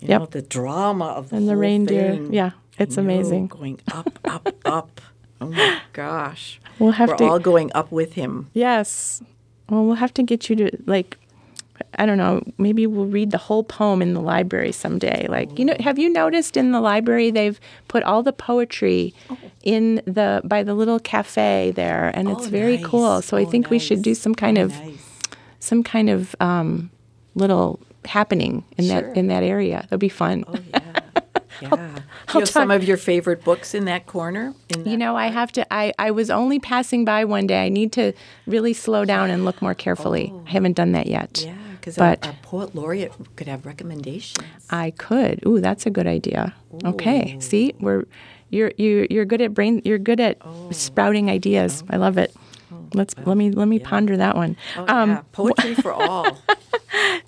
you 0.00 0.08
Yep. 0.08 0.20
know 0.20 0.26
the 0.26 0.42
drama 0.42 1.04
of 1.06 1.28
the 1.28 1.36
And 1.36 1.48
the 1.48 1.56
reindeer. 1.56 2.14
thing. 2.14 2.32
Yeah, 2.32 2.52
it's 2.78 2.98
I 2.98 3.02
know, 3.02 3.12
amazing. 3.12 3.46
Going 3.48 3.80
up, 3.92 4.18
up, 4.24 4.48
up. 4.64 5.00
Oh 5.42 5.50
my 5.50 5.80
gosh. 5.92 6.60
We'll 6.78 6.92
have 6.92 7.08
We're 7.10 7.16
to- 7.16 7.24
all 7.26 7.38
going 7.38 7.70
up 7.74 7.90
with 7.92 8.14
him. 8.14 8.48
Yes. 8.54 9.22
Well, 9.68 9.84
we'll 9.84 9.94
have 9.96 10.14
to 10.14 10.22
get 10.22 10.48
you 10.50 10.56
to 10.56 10.70
like 10.86 11.18
I 11.98 12.06
don't 12.06 12.18
know, 12.18 12.42
maybe 12.58 12.86
we'll 12.86 13.06
read 13.06 13.30
the 13.32 13.38
whole 13.38 13.64
poem 13.64 14.02
in 14.02 14.14
the 14.14 14.20
library 14.20 14.70
someday. 14.72 15.26
Like, 15.28 15.58
you 15.58 15.64
know, 15.64 15.74
have 15.80 15.98
you 15.98 16.10
noticed 16.10 16.56
in 16.56 16.70
the 16.70 16.80
library 16.80 17.30
they've 17.30 17.58
put 17.88 18.02
all 18.04 18.22
the 18.22 18.32
poetry 18.32 19.14
in 19.62 19.96
the 20.06 20.42
by 20.44 20.62
the 20.62 20.74
little 20.74 21.00
cafe 21.00 21.72
there 21.74 22.12
and 22.14 22.28
it's 22.30 22.46
Oh, 22.46 22.50
very 22.50 22.76
nice. 22.76 22.86
cool. 22.86 23.22
So 23.22 23.36
I 23.36 23.42
Oh, 23.42 23.46
think 23.50 23.68
we 23.70 23.78
should 23.78 24.02
do 24.02 24.14
some 24.14 24.34
kind 24.34 24.58
Oh, 24.58 24.64
of 24.64 24.70
nice. 24.78 25.20
some 25.58 25.82
kind 25.82 26.08
of 26.10 26.36
um, 26.40 26.90
little 27.34 27.80
happening 28.04 28.64
in 28.76 28.84
Sure. 28.86 29.00
that 29.02 29.16
in 29.16 29.26
that 29.28 29.42
area. 29.42 29.82
That'd 29.88 29.98
be 30.00 30.08
fun. 30.08 30.44
Oh 30.46 30.54
yeah. 31.62 31.68
Yeah. 31.74 31.94
Do 32.28 32.34
you 32.34 32.40
have 32.40 32.48
some 32.48 32.70
of 32.70 32.84
your 32.84 32.96
favorite 32.96 33.44
books 33.44 33.74
in 33.74 33.84
that 33.86 34.06
corner? 34.06 34.54
In 34.68 34.84
that 34.84 34.90
You 34.90 34.96
know, 34.96 35.16
I 35.16 35.28
have 35.28 35.52
to. 35.52 35.72
I, 35.72 35.92
I 35.98 36.10
was 36.10 36.30
only 36.30 36.58
passing 36.58 37.04
by 37.04 37.24
one 37.24 37.46
day. 37.46 37.64
I 37.64 37.68
need 37.68 37.92
to 37.92 38.12
really 38.46 38.72
slow 38.74 39.04
down 39.04 39.30
and 39.30 39.44
look 39.44 39.62
more 39.62 39.74
carefully. 39.74 40.32
I 40.46 40.50
haven't 40.50 40.74
done 40.74 40.92
that 40.92 41.06
yet. 41.06 41.42
Oh. 41.44 41.46
Yeah, 41.48 41.54
because 41.80 41.96
but 41.96 42.26
our 42.26 42.34
poet 42.42 42.74
laureate 42.74 43.12
could 43.36 43.48
have 43.48 43.64
recommendations. 43.66 44.46
I 44.70 44.90
could. 44.92 45.40
Ooh, 45.46 45.60
that's 45.60 45.86
a 45.86 45.90
good 45.90 46.06
idea. 46.06 46.54
Okay. 46.84 47.36
See, 47.40 47.74
we're 47.80 48.04
you're 48.50 48.72
you 48.76 49.06
you're 49.10 49.24
good 49.24 49.40
at 49.40 49.54
brain. 49.54 49.80
You're 49.84 49.98
good 49.98 50.20
at 50.20 50.36
Oh. 50.42 50.70
sprouting 50.70 51.30
ideas. 51.30 51.82
I 51.88 51.96
love 51.96 52.18
it. 52.18 52.34
Let's 52.94 53.14
let 53.24 53.36
me 53.36 53.50
let 53.50 53.68
me 53.68 53.78
ponder 53.78 54.16
that 54.18 54.36
one. 54.36 54.56
Oh, 54.76 54.84
um, 54.88 55.10
yeah. 55.10 55.22
Poetry 55.32 55.74
for 55.84 55.92
all. 55.92 56.38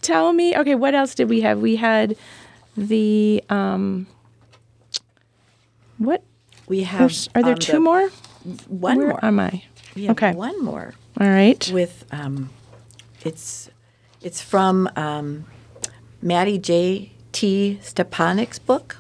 Tell 0.03 0.33
me. 0.33 0.57
Okay, 0.57 0.75
what 0.75 0.95
else 0.95 1.15
did 1.15 1.29
we 1.31 1.41
have? 1.41 1.59
We 1.61 1.77
had 1.77 2.17
the 2.77 3.43
um. 3.49 4.07
What 5.99 6.23
We 6.69 6.83
have. 6.85 6.99
there's- 7.01 7.29
are 7.35 7.43
there 7.43 7.53
um, 7.53 7.59
two 7.59 7.73
the- 7.73 7.81
more? 7.81 8.09
One 8.69 8.99
Where 8.99 9.09
more. 9.09 9.25
am 9.25 9.41
I? 9.41 9.65
We 9.97 10.05
have 10.05 10.17
okay. 10.17 10.33
one 10.35 10.63
more 10.63 10.93
All 11.21 11.29
right. 11.29 11.71
with 11.73 12.05
um, 12.13 12.51
it's 13.25 13.71
it's 14.23 14.43
from 14.43 14.89
um, 14.97 15.45
Mattie 16.21 16.59
J. 16.59 17.13
T. 17.33 17.79
Stepanek's 17.83 18.59
book, 18.61 18.97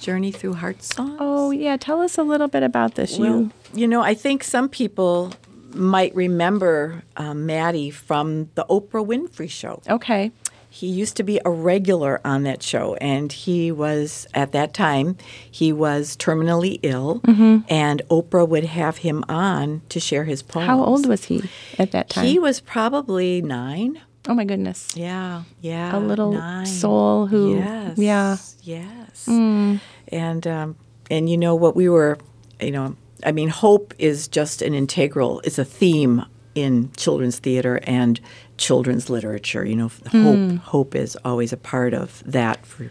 Journey 0.00 0.32
Through 0.32 0.54
Heart 0.54 0.82
Songs. 0.82 1.10
Mm-hmm. 1.10 1.16
Oh 1.20 1.50
yeah, 1.52 1.76
tell 1.76 2.00
us 2.00 2.16
a 2.18 2.22
little 2.22 2.48
bit 2.48 2.62
about 2.62 2.94
this. 2.94 3.18
Well, 3.18 3.28
you 3.30 3.50
you 3.74 3.86
know, 3.86 4.00
I 4.02 4.14
think 4.14 4.42
some 4.42 4.68
people 4.68 5.32
might 5.74 6.14
remember 6.14 7.02
um, 7.16 7.44
Mattie 7.46 7.90
from 7.90 8.48
the 8.54 8.64
Oprah 8.70 9.04
Winfrey 9.06 9.50
Show. 9.50 9.82
okay? 9.90 10.32
He 10.76 10.88
used 10.88 11.16
to 11.16 11.22
be 11.22 11.40
a 11.42 11.50
regular 11.50 12.20
on 12.22 12.42
that 12.42 12.62
show, 12.62 12.96
and 12.96 13.32
he 13.32 13.72
was 13.72 14.26
at 14.34 14.52
that 14.52 14.74
time 14.74 15.16
he 15.50 15.72
was 15.72 16.18
terminally 16.18 16.78
ill, 16.82 17.22
and 17.68 18.02
Oprah 18.10 18.46
would 18.46 18.64
have 18.64 18.98
him 18.98 19.24
on 19.26 19.80
to 19.88 19.98
share 19.98 20.24
his 20.24 20.42
poems. 20.42 20.66
How 20.66 20.84
old 20.84 21.06
was 21.06 21.24
he 21.24 21.48
at 21.78 21.92
that 21.92 22.10
time? 22.10 22.26
He 22.26 22.38
was 22.38 22.60
probably 22.60 23.40
nine. 23.40 23.98
oh 24.28 24.34
my 24.34 24.44
goodness, 24.44 24.94
Yeah, 24.94 25.44
yeah. 25.62 25.96
a 25.96 25.98
little 25.98 26.32
nine. 26.32 26.66
soul 26.66 27.26
who, 27.26 27.56
Yes. 27.56 27.96
yeah, 27.96 28.36
Yes. 28.62 29.26
Mm. 29.26 29.80
And 30.08 30.46
um, 30.46 30.76
and 31.10 31.30
you 31.30 31.38
know 31.38 31.54
what 31.54 31.74
we 31.74 31.88
were, 31.88 32.18
you 32.60 32.70
know, 32.72 32.96
I 33.24 33.32
mean, 33.32 33.48
hope 33.48 33.94
is 33.98 34.28
just 34.28 34.60
an 34.60 34.74
integral. 34.74 35.40
It's 35.40 35.58
a 35.58 35.64
theme 35.64 36.22
in 36.56 36.90
children's 36.96 37.38
theater 37.38 37.80
and 37.84 38.18
children's 38.56 39.08
literature. 39.10 39.64
You 39.64 39.76
know, 39.76 39.88
Hmm. 39.88 40.56
hope 40.56 40.62
hope 40.64 40.94
is 40.94 41.16
always 41.24 41.52
a 41.52 41.56
part 41.56 41.94
of 41.94 42.22
that 42.26 42.64
for. 42.66 42.90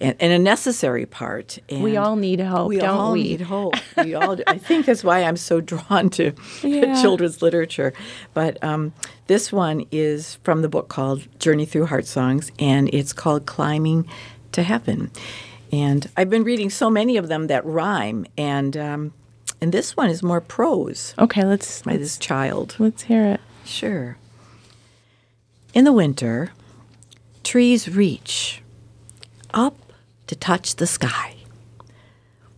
And, 0.00 0.16
and 0.18 0.32
a 0.32 0.38
necessary 0.38 1.06
part. 1.06 1.58
And 1.68 1.80
We 1.82 1.96
all 1.96 2.16
need 2.16 2.40
hope, 2.40 2.68
We 2.68 2.78
don't 2.78 2.88
all 2.88 3.12
we? 3.12 3.22
need 3.22 3.40
hope. 3.42 3.74
We 3.98 4.14
all. 4.14 4.34
Do. 4.34 4.42
I 4.48 4.58
think 4.58 4.86
that's 4.86 5.04
why 5.04 5.22
I'm 5.22 5.36
so 5.36 5.60
drawn 5.60 6.10
to 6.10 6.32
Yeah. 6.64 7.00
children's 7.00 7.40
literature. 7.40 7.92
But 8.34 8.62
um, 8.64 8.92
this 9.28 9.52
one 9.52 9.84
is 9.92 10.38
from 10.42 10.62
the 10.62 10.68
book 10.68 10.88
called 10.88 11.28
Journey 11.38 11.66
Through 11.66 11.86
Heart 11.86 12.06
Songs, 12.06 12.50
and 12.58 12.88
it's 12.92 13.12
called 13.12 13.46
Climbing 13.46 14.08
to 14.52 14.64
Heaven. 14.64 15.12
And 15.70 16.08
I've 16.16 16.30
been 16.30 16.42
reading 16.42 16.68
so 16.68 16.90
many 16.90 17.16
of 17.16 17.28
them 17.28 17.46
that 17.46 17.64
rhyme, 17.64 18.26
and 18.36 18.76
um, 18.76 19.12
and 19.62 19.70
this 19.70 19.96
one 19.96 20.10
is 20.10 20.24
more 20.24 20.40
prose 20.40 21.14
okay. 21.16 21.44
Let's 21.44 21.82
by 21.82 21.92
let's, 21.92 22.02
this 22.02 22.18
child. 22.18 22.74
let's 22.80 23.04
hear 23.04 23.24
it. 23.24 23.40
Sure. 23.64 24.16
In 25.72 25.84
the 25.84 25.92
winter, 25.92 26.50
trees 27.44 27.88
reach 27.88 28.60
up 29.54 29.76
to 30.26 30.34
touch 30.34 30.74
the 30.76 30.86
sky. 30.86 31.36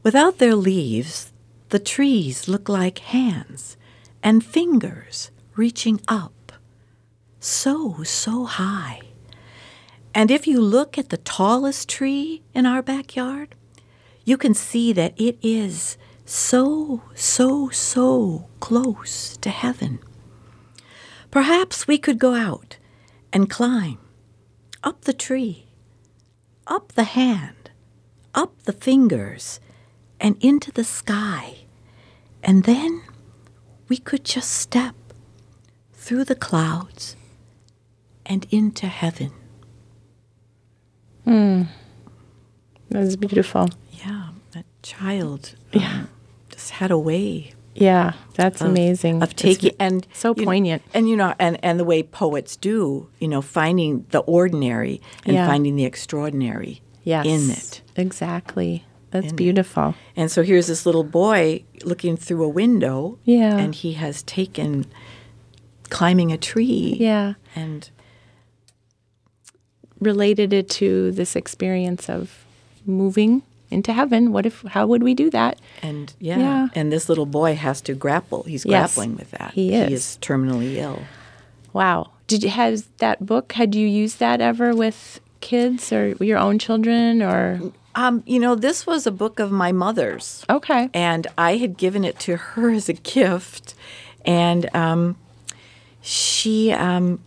Without 0.03 0.39
their 0.39 0.55
leaves, 0.55 1.31
the 1.69 1.79
trees 1.79 2.49
look 2.49 2.71
like 2.71 3.01
hands 3.01 3.77
and 4.23 4.43
fingers 4.43 5.31
reaching 5.57 6.01
up 6.09 6.53
so, 7.39 8.03
so 8.03 8.45
high. 8.45 9.03
And 10.15 10.31
if 10.31 10.47
you 10.47 10.59
look 10.59 10.97
at 10.97 11.11
the 11.11 11.19
tallest 11.19 11.87
tree 11.87 12.41
in 12.55 12.65
our 12.65 12.81
backyard, 12.81 13.55
you 14.25 14.39
can 14.39 14.55
see 14.55 14.95
that 14.95 15.13
it 15.21 15.37
is 15.43 15.99
so, 16.25 17.03
so, 17.15 17.69
so 17.71 18.49
close 18.61 19.37
to 19.39 19.51
heaven. 19.51 19.99
Perhaps 21.31 21.87
we 21.87 21.99
could 21.99 22.19
go 22.19 22.35
out 22.35 22.79
and 23.33 23.51
climb 23.51 23.99
up 24.83 25.03
the 25.03 25.13
tree, 25.13 25.67
up 26.67 26.93
the 26.93 27.05
hand, 27.05 27.71
up 28.35 28.63
the 28.65 28.73
fingers, 28.73 29.61
and 30.21 30.37
into 30.41 30.71
the 30.71 30.85
sky. 30.85 31.57
And 32.43 32.65
then 32.65 33.03
we 33.89 33.97
could 33.97 34.25
just 34.25 34.51
step 34.51 34.95
through 35.93 36.25
the 36.25 36.35
clouds 36.35 37.17
and 38.27 38.47
into 38.51 38.87
heaven. 38.87 39.33
Hmm. 41.25 41.63
That's 42.91 43.17
beautiful. 43.17 43.71
Yeah, 43.93 44.29
that 44.53 44.67
child 44.83 45.55
um, 45.75 46.09
just 46.65 46.81
had 46.81 46.91
a 46.91 46.99
way 46.99 47.53
Yeah, 47.75 48.13
that's 48.37 48.63
amazing. 48.63 49.23
of 49.23 49.37
taking 49.37 49.71
v- 49.73 49.77
and 49.79 50.07
so 50.15 50.31
you 50.35 50.43
know- 50.45 50.51
poignant. 50.51 50.83
and 50.95 51.09
you 51.11 51.15
know 51.17 51.35
and 51.39 51.59
and 51.63 51.79
the 51.79 51.85
way 51.85 52.03
poets 52.03 52.57
do 52.57 53.09
you 53.21 53.29
know 53.29 53.43
finding 53.43 54.07
the 54.13 54.21
ordinary 54.21 55.01
and 55.27 55.35
Yeah. 55.35 55.47
finding 55.47 55.77
the 55.77 55.85
extraordinary 55.85 56.81
yes, 57.03 57.27
in 57.27 57.51
it 57.51 57.83
Exactly. 57.97 58.85
That's 59.11 59.27
In 59.27 59.33
it. 59.35 59.37
beautiful. 59.37 59.95
and 60.17 60.31
so 60.31 60.43
here's 60.43 60.67
this 60.69 60.87
little 60.87 61.05
boy 61.05 61.65
looking 61.85 62.17
through 62.17 62.43
a 62.45 62.49
window 62.49 63.19
Yeah. 63.25 63.59
and 63.59 63.75
he 63.75 63.93
has 63.95 64.23
taken 64.23 64.87
climbing 65.91 66.33
a 66.33 66.39
tree 66.39 66.97
Yeah. 66.99 67.35
and 67.55 67.91
Related 70.01 70.53
it 70.53 70.69
to 70.81 71.13
this 71.13 71.35
experience 71.37 72.11
of 72.11 72.45
moving 72.85 73.43
into 73.75 73.93
heaven. 73.93 74.33
What 74.33 74.47
if? 74.47 74.63
How 74.63 74.87
would 74.87 75.03
we 75.03 75.13
do 75.15 75.29
that? 75.31 75.59
and 75.83 76.13
yeah, 76.21 76.39
Yeah. 76.39 76.69
and 76.75 76.91
this 76.93 77.09
little 77.11 77.27
boy 77.27 77.55
has 77.57 77.81
to 77.83 77.93
grapple 77.95 78.43
he's 78.45 78.65
Yes, 78.65 78.95
grappling 78.95 79.17
with 79.17 79.31
that 79.33 79.53
he 79.55 79.69
he 79.71 79.75
is. 79.75 79.93
is 79.93 80.19
terminally 80.23 80.77
ill 80.77 81.03
Wow. 81.73 82.11
Did 82.29 82.43
you 82.45 82.51
has 82.51 82.87
that 82.99 83.27
book? 83.27 83.53
Had 83.53 83.75
you 83.75 83.87
used 83.87 84.19
that 84.21 84.41
ever 84.41 84.75
with 84.75 85.21
kids 85.41 85.93
or 85.93 86.15
your 86.25 86.39
own 86.39 86.59
children 86.59 87.21
or? 87.23 87.61
um, 87.97 88.23
you 88.27 88.39
know 88.41 88.55
this 88.55 88.87
was 88.87 89.07
a 89.07 89.11
book 89.13 89.39
of 89.39 89.51
my 89.53 89.71
mother's 89.73 90.45
Okay. 90.49 90.89
and 90.95 91.27
I 91.37 91.59
had 91.59 91.77
given 91.77 92.03
it 92.05 92.17
to 92.27 92.37
her 92.37 92.71
as 92.79 92.89
a 92.89 92.95
gift, 93.17 93.75
and 94.25 94.63
um, 94.75 95.17
she, 96.01 96.73
um, 96.73 97.19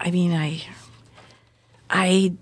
I 0.00 0.10
mean, 0.10 0.32
I, 0.32 0.62
I 1.90 2.32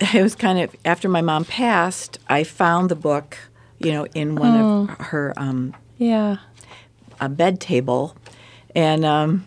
it 0.14 0.22
was 0.22 0.34
kind 0.34 0.58
of 0.60 0.74
after 0.84 1.08
my 1.08 1.20
mom 1.22 1.44
passed, 1.44 2.18
I 2.28 2.44
found 2.44 2.88
the 2.88 2.96
book, 2.96 3.36
you 3.78 3.92
know, 3.92 4.06
in 4.14 4.34
one 4.36 4.88
of 4.90 5.06
her 5.06 5.32
um, 5.36 5.74
Yeah. 5.98 6.36
a 7.20 7.28
bed 7.28 7.60
table, 7.60 8.16
and 8.74 9.04
um, 9.04 9.46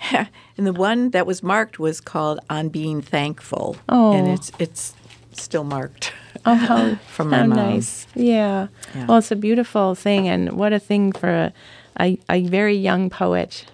and 0.12 0.66
the 0.66 0.72
one 0.72 1.10
that 1.10 1.26
was 1.26 1.42
marked 1.42 1.78
was 1.78 2.00
called 2.00 2.40
"On 2.50 2.68
Being 2.68 3.02
Thankful," 3.02 3.76
Oh. 3.88 4.12
and 4.12 4.28
it's 4.28 4.50
it's 4.58 4.94
still 5.32 5.64
marked. 5.64 6.12
Oh, 6.46 6.54
how, 6.54 6.94
From 7.08 7.30
my 7.30 7.38
how 7.38 7.46
mom. 7.46 7.56
nice. 7.56 8.06
Yeah. 8.14 8.68
Yeah. 8.94 9.06
Well, 9.06 9.18
it's 9.18 9.30
a 9.30 9.36
beautiful 9.36 9.94
thing, 9.94 10.28
and 10.28 10.52
what 10.52 10.72
a 10.72 10.78
thing 10.78 11.12
for 11.12 11.28
a, 11.30 11.52
a, 12.00 12.18
a 12.30 12.46
very 12.46 12.76
young 12.76 13.10
poet 13.10 13.66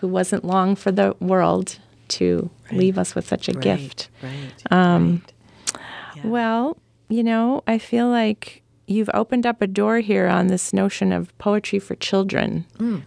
who 0.00 0.08
wasn't 0.08 0.44
long 0.44 0.76
for 0.76 0.92
the 0.92 1.14
world 1.20 1.78
to 2.10 2.50
leave 2.72 2.98
us 2.98 3.14
with 3.14 3.26
such 3.26 3.48
a 3.48 3.52
Right, 3.52 3.62
gift. 3.62 4.08
right? 4.22 4.32
Um, 4.72 5.22
right. 5.74 5.82
Yeah. 6.16 6.26
Well, 6.26 6.76
you 7.08 7.22
know, 7.22 7.62
I 7.66 7.78
feel 7.78 8.08
like 8.08 8.62
you've 8.86 9.10
opened 9.14 9.46
up 9.46 9.60
a 9.60 9.66
door 9.66 9.98
here 10.00 10.26
on 10.26 10.46
this 10.46 10.72
notion 10.72 11.12
of 11.12 11.36
poetry 11.38 11.78
for 11.78 11.94
children. 11.96 12.64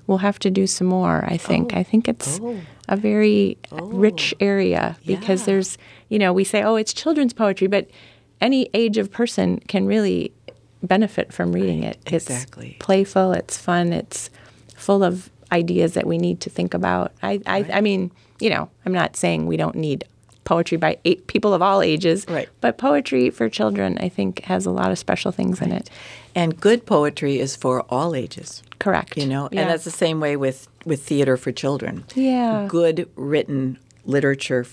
We'll 0.08 0.20
have 0.20 0.38
to 0.40 0.52
do 0.52 0.68
some 0.68 0.88
more, 0.88 1.26
I 1.28 1.38
think. 1.38 1.74
I 1.76 1.82
think 1.84 2.08
it's 2.08 2.40
Mm. 2.40 2.60
Oh. 2.60 2.62
a 2.88 2.96
very 2.96 3.58
rich 3.72 4.34
area 4.40 4.98
because 5.06 5.42
Yeah. 5.42 5.46
there's, 5.48 5.78
you 6.10 6.20
know, 6.20 6.32
we 6.34 6.44
say, 6.44 6.62
oh, 6.64 6.76
it's 6.76 6.94
children's 6.94 7.34
poetry, 7.34 7.68
but 7.68 7.90
any 8.42 8.70
age 8.74 8.98
of 8.98 9.12
person 9.12 9.60
can 9.68 9.86
really 9.88 10.32
benefit 10.84 11.32
from 11.34 11.52
reading 11.52 11.84
it. 11.84 11.98
exactly. 12.08 12.70
It's 12.78 12.86
playful, 12.86 13.32
it's 13.34 13.58
fun, 13.58 13.92
it's 13.94 14.30
full 14.76 15.04
of 15.04 15.30
ideas 15.52 15.94
that 15.94 16.06
we 16.08 16.18
need 16.18 16.40
to 16.42 16.50
think 16.50 16.74
about. 16.74 17.12
I, 17.24 17.40
I, 17.46 17.66
I 17.74 17.82
mean, 17.82 18.12
you 18.42 18.50
know, 18.50 18.70
I'm 18.86 18.94
not 18.94 19.16
saying 19.16 19.46
we 19.48 19.58
don't 19.58 19.76
need 19.76 20.04
poetry 20.44 20.78
by 20.78 20.98
eight 21.06 21.28
people 21.28 21.54
of 21.54 21.62
all 21.62 21.82
ages, 21.82 22.26
Right. 22.28 22.50
but 22.62 22.78
poetry 22.78 23.30
for 23.30 23.48
children, 23.48 23.98
I 24.02 24.10
think, 24.10 24.42
has 24.46 24.66
a 24.66 24.72
lot 24.72 24.92
of 24.92 24.98
special 24.98 25.32
things 25.32 25.62
in 25.62 25.72
it. 25.72 25.90
And 26.34 26.60
good 26.60 26.86
poetry 26.86 27.40
is 27.40 27.56
for 27.56 27.82
all 27.90 28.16
ages. 28.16 28.64
Correct. 28.80 29.16
You 29.18 29.28
know, 29.28 29.50
Yeah. 29.52 29.62
and 29.62 29.70
that's 29.70 29.84
the 29.84 29.92
same 29.92 30.20
way 30.20 30.36
with 30.36 30.68
with 30.84 31.04
theater 31.04 31.38
for 31.38 31.52
children. 31.52 32.04
Yeah. 32.16 32.66
Good 32.68 33.08
written 33.16 33.78
literature, 34.06 34.66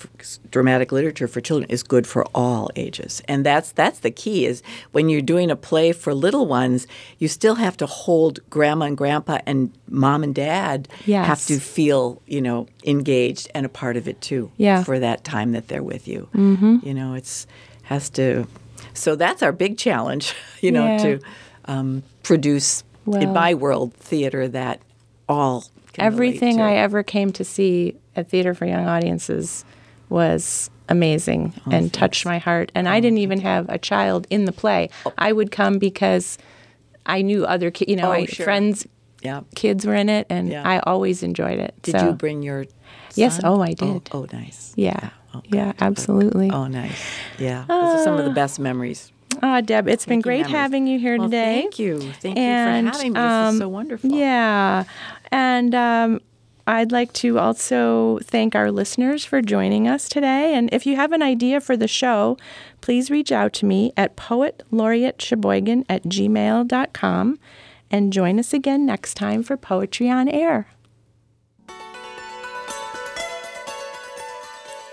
dramatic 0.51 0.91
literature 0.93 1.29
for 1.29 1.41
children 1.41 1.71
is 1.71 1.83
good 1.83 2.07
for 2.07 2.25
all 2.35 2.71
ages. 2.77 3.23
And 3.29 3.45
that's 3.45 3.73
that's 3.73 4.01
the 4.01 4.11
key 4.11 4.47
is 4.47 4.63
when 4.93 5.09
you're 5.09 5.21
doing 5.21 5.51
a 5.51 5.57
play 5.57 5.93
for 5.93 6.15
little 6.15 6.47
ones, 6.47 6.87
you 7.19 7.29
still 7.29 7.57
have 7.57 7.77
to 7.79 7.87
hold 7.87 8.41
grandma 8.51 8.87
and 8.87 8.97
grandpa 8.97 9.39
and 9.47 9.71
mom 9.89 10.23
and 10.23 10.35
dad 10.35 10.89
Yes. 11.07 11.27
have 11.27 11.47
to 11.47 11.59
feel, 11.61 12.21
you 12.27 12.41
know, 12.41 12.67
engaged 12.85 13.51
and 13.55 13.67
a 13.67 13.69
part 13.69 13.97
of 13.97 14.09
it 14.09 14.21
too 14.21 14.51
Yeah. 14.57 14.83
for 14.83 14.99
that 14.99 15.25
time 15.25 15.53
that 15.53 15.69
they're 15.69 15.83
with 15.83 16.09
you. 16.09 16.29
Mm-hmm. 16.35 16.79
You 16.83 16.95
know, 16.95 17.15
it's 17.15 17.47
has 17.85 18.09
to 18.11 18.47
so 18.95 19.15
that's 19.17 19.43
our 19.43 19.53
big 19.53 19.77
challenge, 19.79 20.35
you 20.61 20.73
know, 20.73 20.87
Yeah. 20.87 20.99
to 20.99 21.21
um, 21.67 22.03
produce 22.23 22.83
in 23.07 23.33
my 23.33 23.55
world 23.55 23.95
theater 23.95 24.49
that 24.49 24.81
all 25.29 25.65
Everything. 25.99 26.61
I 26.61 26.75
ever 26.75 27.03
came 27.03 27.33
to 27.33 27.45
see 27.45 27.97
at 28.17 28.29
Theater 28.29 28.55
for 28.55 28.67
Young 28.67 28.87
Audiences 28.87 29.65
was 30.09 30.71
amazing 30.89 31.53
Oh, 31.67 31.71
and 31.71 31.93
touched 31.93 32.25
my 32.25 32.39
heart. 32.39 32.73
And 32.75 32.89
I 32.89 32.99
oh, 32.99 33.01
didn't 33.01 33.19
even 33.19 33.41
have 33.41 33.69
a 33.69 33.79
child 33.79 34.27
in 34.31 34.45
the 34.45 34.53
play. 34.53 34.91
Oh. 35.05 35.13
I 35.19 35.33
would 35.33 35.51
come 35.51 35.79
because 35.79 36.39
I 37.07 37.23
knew 37.23 37.45
other 37.45 37.71
kids, 37.71 37.91
you 37.91 37.97
know, 37.97 38.09
Oh, 38.09 38.15
my 38.15 38.27
sure. 38.27 38.45
friends' 38.45 38.87
yeah. 39.23 39.43
kids 39.55 39.87
were 39.87 39.95
in 39.95 40.09
it, 40.09 40.27
and 40.31 40.49
Yeah. 40.49 40.69
I 40.69 40.81
always 40.81 41.23
enjoyed 41.23 41.59
it. 41.59 41.75
Did 41.83 41.99
so, 41.99 42.07
you 42.07 42.13
bring 42.13 42.43
your? 42.43 42.67
Yes, 43.15 43.41
oh, 43.43 43.61
I 43.61 43.73
did. 43.73 44.09
Oh, 44.13 44.23
oh, 44.23 44.27
nice. 44.33 44.73
Yeah. 44.77 45.11
Oh, 45.35 45.43
yeah, 45.45 45.73
absolutely. 45.81 46.51
Oh, 46.51 46.67
nice. 46.67 47.03
Yeah, 47.39 47.65
those 47.69 48.01
are 48.01 48.05
some 48.05 48.19
of 48.19 48.25
the 48.25 48.31
ah. 48.31 48.35
best 48.35 48.59
memories. 48.59 49.13
Ah, 49.43 49.61
Deb, 49.61 49.89
it's 49.89 50.07
been 50.07 50.21
great 50.21 50.43
memories. 50.43 50.57
having 50.57 50.87
you 50.87 50.99
here 50.99 51.17
Well, 51.19 51.29
today. 51.29 51.61
Thank 51.63 51.79
you. 51.79 52.01
Thank 52.01 52.39
and, 52.39 52.87
you 52.87 52.93
for 52.93 52.99
having 52.99 53.13
me. 53.13 53.19
This 53.19 53.27
is 53.27 53.55
um, 53.55 53.59
so 53.59 53.69
wonderful. 53.69 54.11
Yeah. 54.11 54.85
And 55.31 55.75
um, 55.75 56.21
I'd 56.67 56.93
like 56.93 57.13
to 57.15 57.39
also 57.39 58.19
thank 58.25 58.55
our 58.55 58.71
listeners 58.71 59.25
for 59.25 59.41
joining 59.41 59.89
us 59.89 60.09
today. 60.09 60.55
And 60.55 60.69
if 60.73 60.85
you 60.87 60.97
have 60.97 61.13
an 61.13 61.23
idea 61.23 61.61
for 61.61 61.77
the 61.77 61.89
show, 61.89 62.37
please 62.81 63.11
reach 63.11 63.33
out 63.33 63.53
to 63.55 63.67
me 63.67 63.93
at 63.97 64.17
poetlaureatesheboygan 64.17 65.85
at 65.89 66.05
gmail.com 66.05 67.39
and 67.91 68.13
join 68.13 68.39
us 68.39 68.53
again 68.53 68.85
next 68.85 69.15
time 69.15 69.43
for 69.43 69.57
Poetry 69.57 70.11
on 70.11 70.29
Air. 70.29 70.69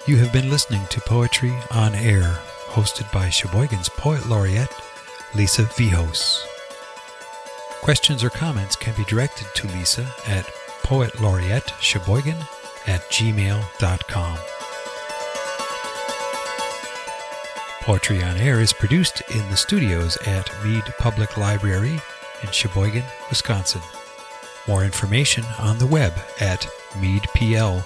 You 0.08 0.18
have 0.18 0.32
been 0.32 0.52
listening 0.52 0.86
to 0.92 1.02
Poetry 1.02 1.54
on 1.72 1.96
Air, 1.96 2.38
hosted 2.76 3.10
by 3.14 3.30
Sheboygan's 3.30 3.88
Poet 3.88 4.26
Laureate, 4.28 4.70
Lisa 5.34 5.64
Vihos. 5.64 6.46
Questions 7.82 8.22
or 8.22 8.30
comments 8.30 8.76
can 8.76 8.94
be 8.98 9.06
directed 9.06 9.48
to 9.56 9.68
Lisa 9.68 10.06
at 10.28 10.44
poetlaureatesheboygan 10.84 12.38
at 12.88 13.00
gmail.com. 13.10 14.38
Poetry 17.80 18.22
on 18.22 18.36
Air 18.36 18.60
is 18.60 18.74
produced 18.74 19.22
in 19.34 19.50
the 19.50 19.56
studios 19.56 20.18
at 20.28 20.52
Mead 20.66 20.84
Public 20.98 21.38
Library 21.38 21.98
in 22.44 22.52
Sheboygan, 22.52 23.06
Wisconsin. 23.30 23.82
More 24.68 24.84
information 24.84 25.46
on 25.60 25.78
the 25.78 25.88
web 25.88 26.12
at 26.42 26.68
meadpl.org. 26.96 27.82